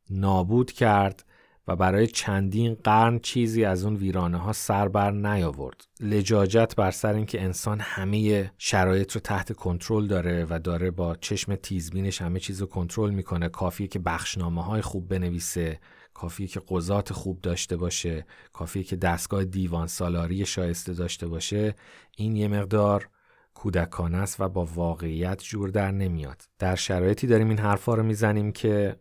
[0.10, 1.26] نابود کرد
[1.68, 5.88] و برای چندین قرن چیزی از اون ویرانه ها سر بر نیاورد.
[6.00, 11.56] لجاجت بر سر اینکه انسان همه شرایط رو تحت کنترل داره و داره با چشم
[11.56, 13.50] تیزبینش همه چیز رو کنترل می‌کنه.
[13.50, 15.80] کافیه که بخشنامه های خوب بنویسه
[16.14, 21.76] کافیه که قضات خوب داشته باشه کافیه که دستگاه دیوان سالاری شایسته داشته باشه.
[22.18, 23.10] این یه مقدار
[23.58, 26.42] کودکانه است و با واقعیت جور در نمیاد.
[26.60, 29.00] در شرایطی داریم این حرفا رو می‌زنیم که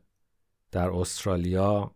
[0.72, 1.90] در استرالیا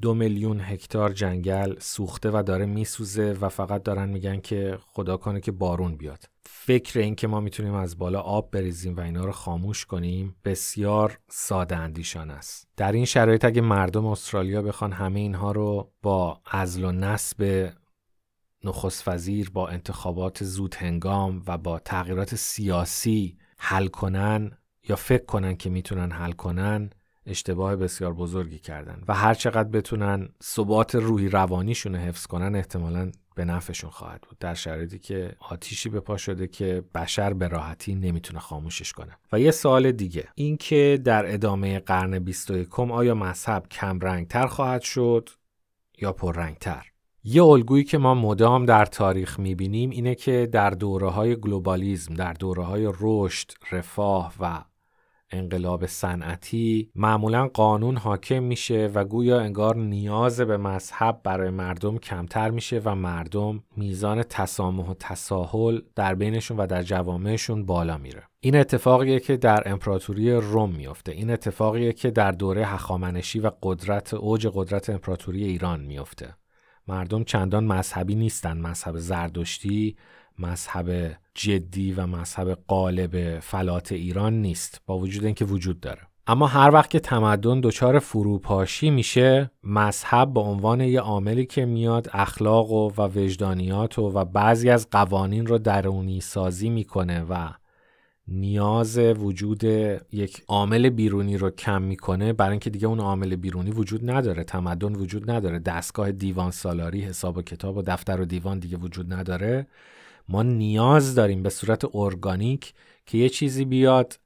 [0.00, 5.40] دو میلیون هکتار جنگل سوخته و داره میسوزه و فقط دارن میگن که خدا کنه
[5.40, 6.24] که بارون بیاد.
[6.42, 11.18] فکر این که ما می‌تونیم از بالا آب بریزیم و اینا رو خاموش کنیم بسیار
[11.30, 12.68] ساده اندیشان است.
[12.76, 17.70] در این شرایط اگه مردم استرالیا بخوان همه اینها رو با ازل و نسب
[18.64, 25.56] نخست وزیر با انتخابات زود هنگام و با تغییرات سیاسی حل کنن یا فکر کنن
[25.56, 26.90] که می‌تونن حل کنن
[27.26, 33.12] اشتباه بسیار بزرگی کردن و هر چقدر بتونن ثبات روحی روانیشون رو حفظ کنن احتمالا
[33.34, 34.38] به نفعشون خواهد بود.
[34.38, 39.18] در شرایطی که آتیشی به پا شده که بشر به راحتی نمی‌تونه خاموشش کنه.
[39.32, 45.28] و یه سوال دیگه اینکه در ادامه قرن 21 آیا مذهب کم رنگتر خواهد شد
[45.98, 46.87] یا پررنگتر؟
[47.24, 52.32] یه الگویی که ما مدام در تاریخ می‌بینیم اینه که در دوره های گلوبالیزم، در
[52.32, 54.64] دوره های رشد، رفاه و
[55.30, 62.50] انقلاب صنعتی معمولا قانون حاکم میشه و گویا انگار نیاز به مذهب برای مردم کمتر
[62.50, 68.22] میشه و مردم میزان تسامح و تساهل در بینشون و در جوامعشون بالا میره.
[68.40, 74.14] این اتفاقیه که در امپراتوری روم میفته این اتفاقیه که در دوره هخامنشی و قدرت
[74.14, 76.34] اوج قدرت امپراتوری ایران میفته
[76.88, 78.56] مردم چندان مذهبی نیستن.
[78.56, 79.96] مذهب زردشتی
[80.38, 84.82] مذهب جدی و مذهب قالب فلات ایران نیست.
[84.86, 86.00] با وجود اینکه وجود داره.
[86.26, 92.08] اما هر وقت که تمدن دچار فروپاشی میشه مذهب به عنوان یه عاملی که میاد
[92.12, 97.48] اخلاق و, وجدانیات و, و بعضی از قوانین رو درونی سازی می‌کنه و
[98.30, 99.64] نیاز وجود
[100.12, 104.94] یک عامل بیرونی رو کم می‌کنه برای اینکه دیگه اون عامل بیرونی وجود نداره تمدن
[104.94, 105.58] وجود نداره.
[105.58, 109.66] دستگاه دیوان سالاری حساب و کتاب و دفتر و دیوان دیگه وجود نداره.
[110.28, 112.74] ما نیاز داریم به صورت ارگانیک
[113.06, 114.18] که یه چیزی بیاد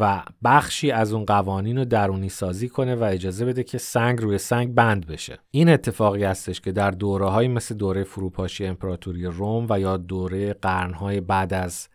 [0.00, 4.38] و بخشی از اون قوانین رو درونی سازی کنه و اجازه بده که سنگ روی
[4.38, 5.38] سنگ بند بشه.
[5.50, 10.52] این اتفاقی هستش که در دوره های مثل دوره فروپاشی امپراتوری روم و یا دوره
[10.52, 11.88] قرنهای بعد از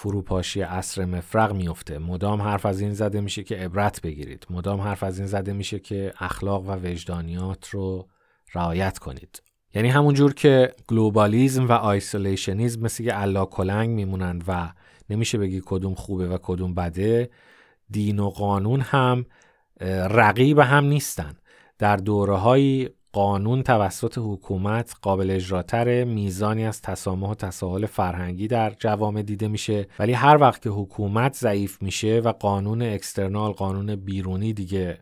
[0.00, 4.46] فروپاشی عصر مفرق میفته مدام حرف از این زده میشه که عبرت بگیرید.
[4.50, 8.08] مدام حرف از این زده میشه که اخلاق و وجدانیات رو
[8.54, 9.42] رعایت کنید.
[9.74, 14.72] یعنی همون جور که globalism و isolationism مثل یه الاکلنگ میمونند و
[15.10, 17.30] نمیشه بگی کدوم خوبه و کدوم بده
[17.90, 19.26] دین و قانون هم
[20.10, 21.34] رقیب هم نیستن.
[21.78, 29.22] در دوره قانون توسط حکومت قابل اجراتر میزانی از تسامح و تساهل فرهنگی در جوامع
[29.22, 29.86] دیده میشه.
[29.98, 34.98] ولی هر وقت که حکومت ضعیف میشه و قانون external قانون بیرونی دیگه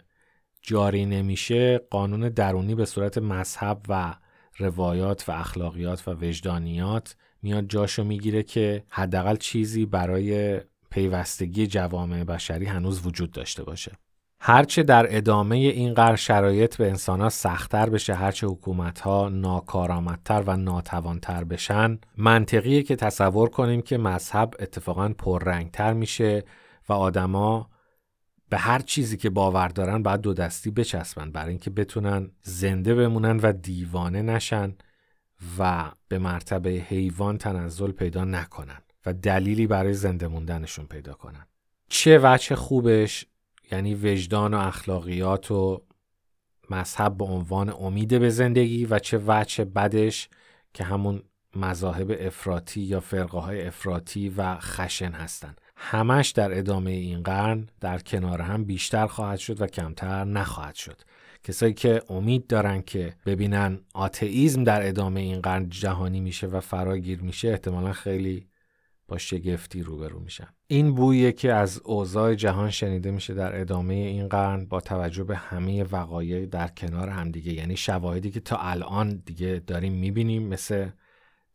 [0.63, 4.15] جاری نمیشه قانون درونی به صورت مذهب و
[4.59, 12.67] روایات و اخلاقیات و وجدانیات میاد جاشو می‌گیره که حداقل چیزی برای پیوستگی جوامع بشری
[12.67, 13.93] هنوز وجود داشته باشه.
[14.41, 21.45] هرچه در ادامه این قرن شرایط به انسانها سختتر بشه هرچه حکومتها ناکارآمدتر و ناتوانتر
[21.45, 26.45] بشن منطقیه که تصور کنیم که مذهب اتفاقا پررنگتر میشه
[26.89, 27.71] و آدما
[28.49, 33.41] به هر چیزی که باور دارن باید دو دستی بچسبن برای اینکه بتونن زنده بمونن
[33.43, 34.75] و دیوانه نشن
[35.59, 41.47] و به مرتبه حیوان تنزل پیدا نکنن و دلیلی برای زنده موندنشون پیدا کنن.
[41.89, 43.27] چه وجه خوبش
[43.73, 45.83] یعنی وجدان و اخلاقیات و
[46.71, 50.29] مذهب به عنوان امید به زندگی و چه وجه بدش
[50.75, 51.23] که همون
[51.57, 57.99] مذاهب افراطی یا فرقه های افراطی و خشن هستند همش در ادامه این قرن در
[57.99, 61.01] کنار هم بیشتر خواهد شد و کمتر نخواهد شد.
[61.43, 67.23] کسایی که امید دارن که ببینن آتئیزم در ادامه این قرن جهانی میشه و فراگیر
[67.23, 68.49] میشه احتمالا خیلی
[69.09, 70.56] با شگفتی روبرو میشن.
[70.69, 75.37] این بویه که از اوضاع جهان شنیده میشه در ادامه این قرن با توجه به
[75.37, 80.89] همه وقایع در کنار همدیگه یعنی شواهدی که تا الان دیگه داریم می‌بینیم مثل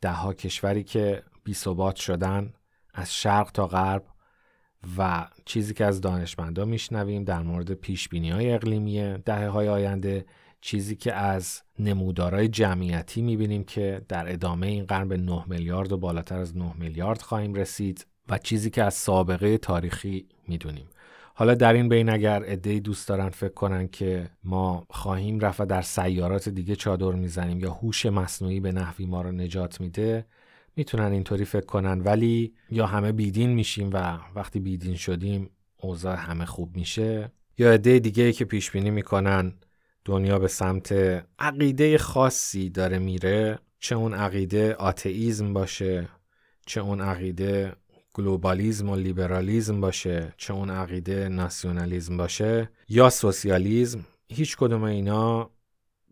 [0.01, 1.53] دهها کشوری که بی
[1.95, 2.53] شدن
[2.93, 4.05] از شرق تا غرب
[4.97, 10.25] و چیزی که از دانشمندا میشنویم در مورد پیش های اقلیمی دهه های آینده
[10.61, 15.97] چیزی که از نمودارهای جمعیتی می‌بینیم که در ادامه این قرن به 9 میلیارد و
[15.97, 18.10] بالاتر از 9 میلیارد خواهیم رسید.
[18.29, 20.85] و چیزی که از سابقه تاریخی می‌دونیم.
[21.33, 25.65] حالا در این بین اگر عدهای دوست دارن فکر کنن که ما خواهیم رفت و
[25.65, 30.25] در سیارات دیگه چادر می‌زنیم یا هوش مصنوعی به نحوی ما رو نجات میده
[30.75, 32.01] می‌تونن اینطوری فکر کنن.
[32.01, 37.31] ولی یا همه بیدین میشیم و وقتی بیدین شدیم اوضاع همه خوب میشه.
[37.57, 39.53] یا عده دیگه که پیش بینی می‌کنن
[40.05, 40.91] دنیا به سمت
[41.39, 46.09] عقیده خاصی داره میره چه اون عقیده آتئیزم باشه
[46.65, 47.73] چه اون عقیده
[48.13, 55.51] globalism و لیبرالیزم باشه چه اون عقیده ناسیونالیزم باشه یا سوسیالیزم هیچ کدوم اینا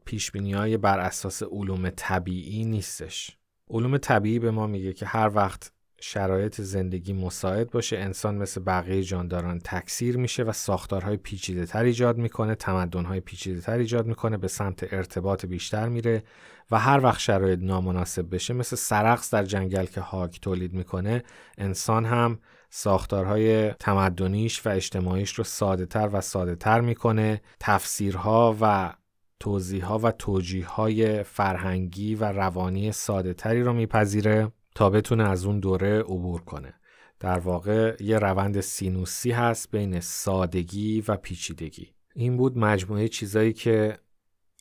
[0.06, 3.38] پیش های بر اساس علوم طبیعی نیستش.
[3.70, 5.72] علوم طبیعی به ما میگه که هر وقت
[6.02, 7.98] شرایط زندگی مساعد باشه.
[7.98, 13.78] انسان مثل بقیه جانداران تکثیر میشه و ساختارهای پیچیده تر ایجاد می‌کنه تمدنهای پیچیده تر
[13.78, 16.24] ایجاد می‌کنه به سمت ارتباط بیشتر میره
[16.72, 21.24] و هر وقت شرایط نامناسب بشه مثل سرقس در جنگل که هاک تولید می‌کنه
[21.58, 22.40] انسان هم
[22.70, 27.42] ساختارهای تمدنیش و اجتماعیش رو ساده تر و ساده تر می‌کنه.
[27.60, 28.94] تفسیرها و
[29.40, 34.52] توضیح ها و توجیه های فرهنگی و روانی ساده تری رو میپذیره.
[34.76, 36.74] تا بتونه از اون دوره عبور کنه.
[37.20, 41.94] در واقع یه روند سینوسی هست بین سادگی و پیچیدگی.
[42.16, 44.00] این بود مجموعه چیزایی که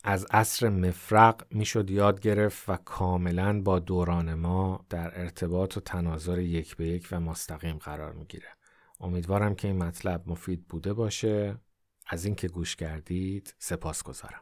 [0.03, 6.39] از عصر مفرق می‌شد یاد گرفت و کاملا با دوران ما در ارتباط و تناظر
[6.39, 8.47] یک به یک و مستقیم قرار می‌گیره.
[8.99, 11.57] امیدوارم که این مطلب مفید بوده باشه.
[12.07, 14.41] از اینکه گوش کردید سپاس گذارم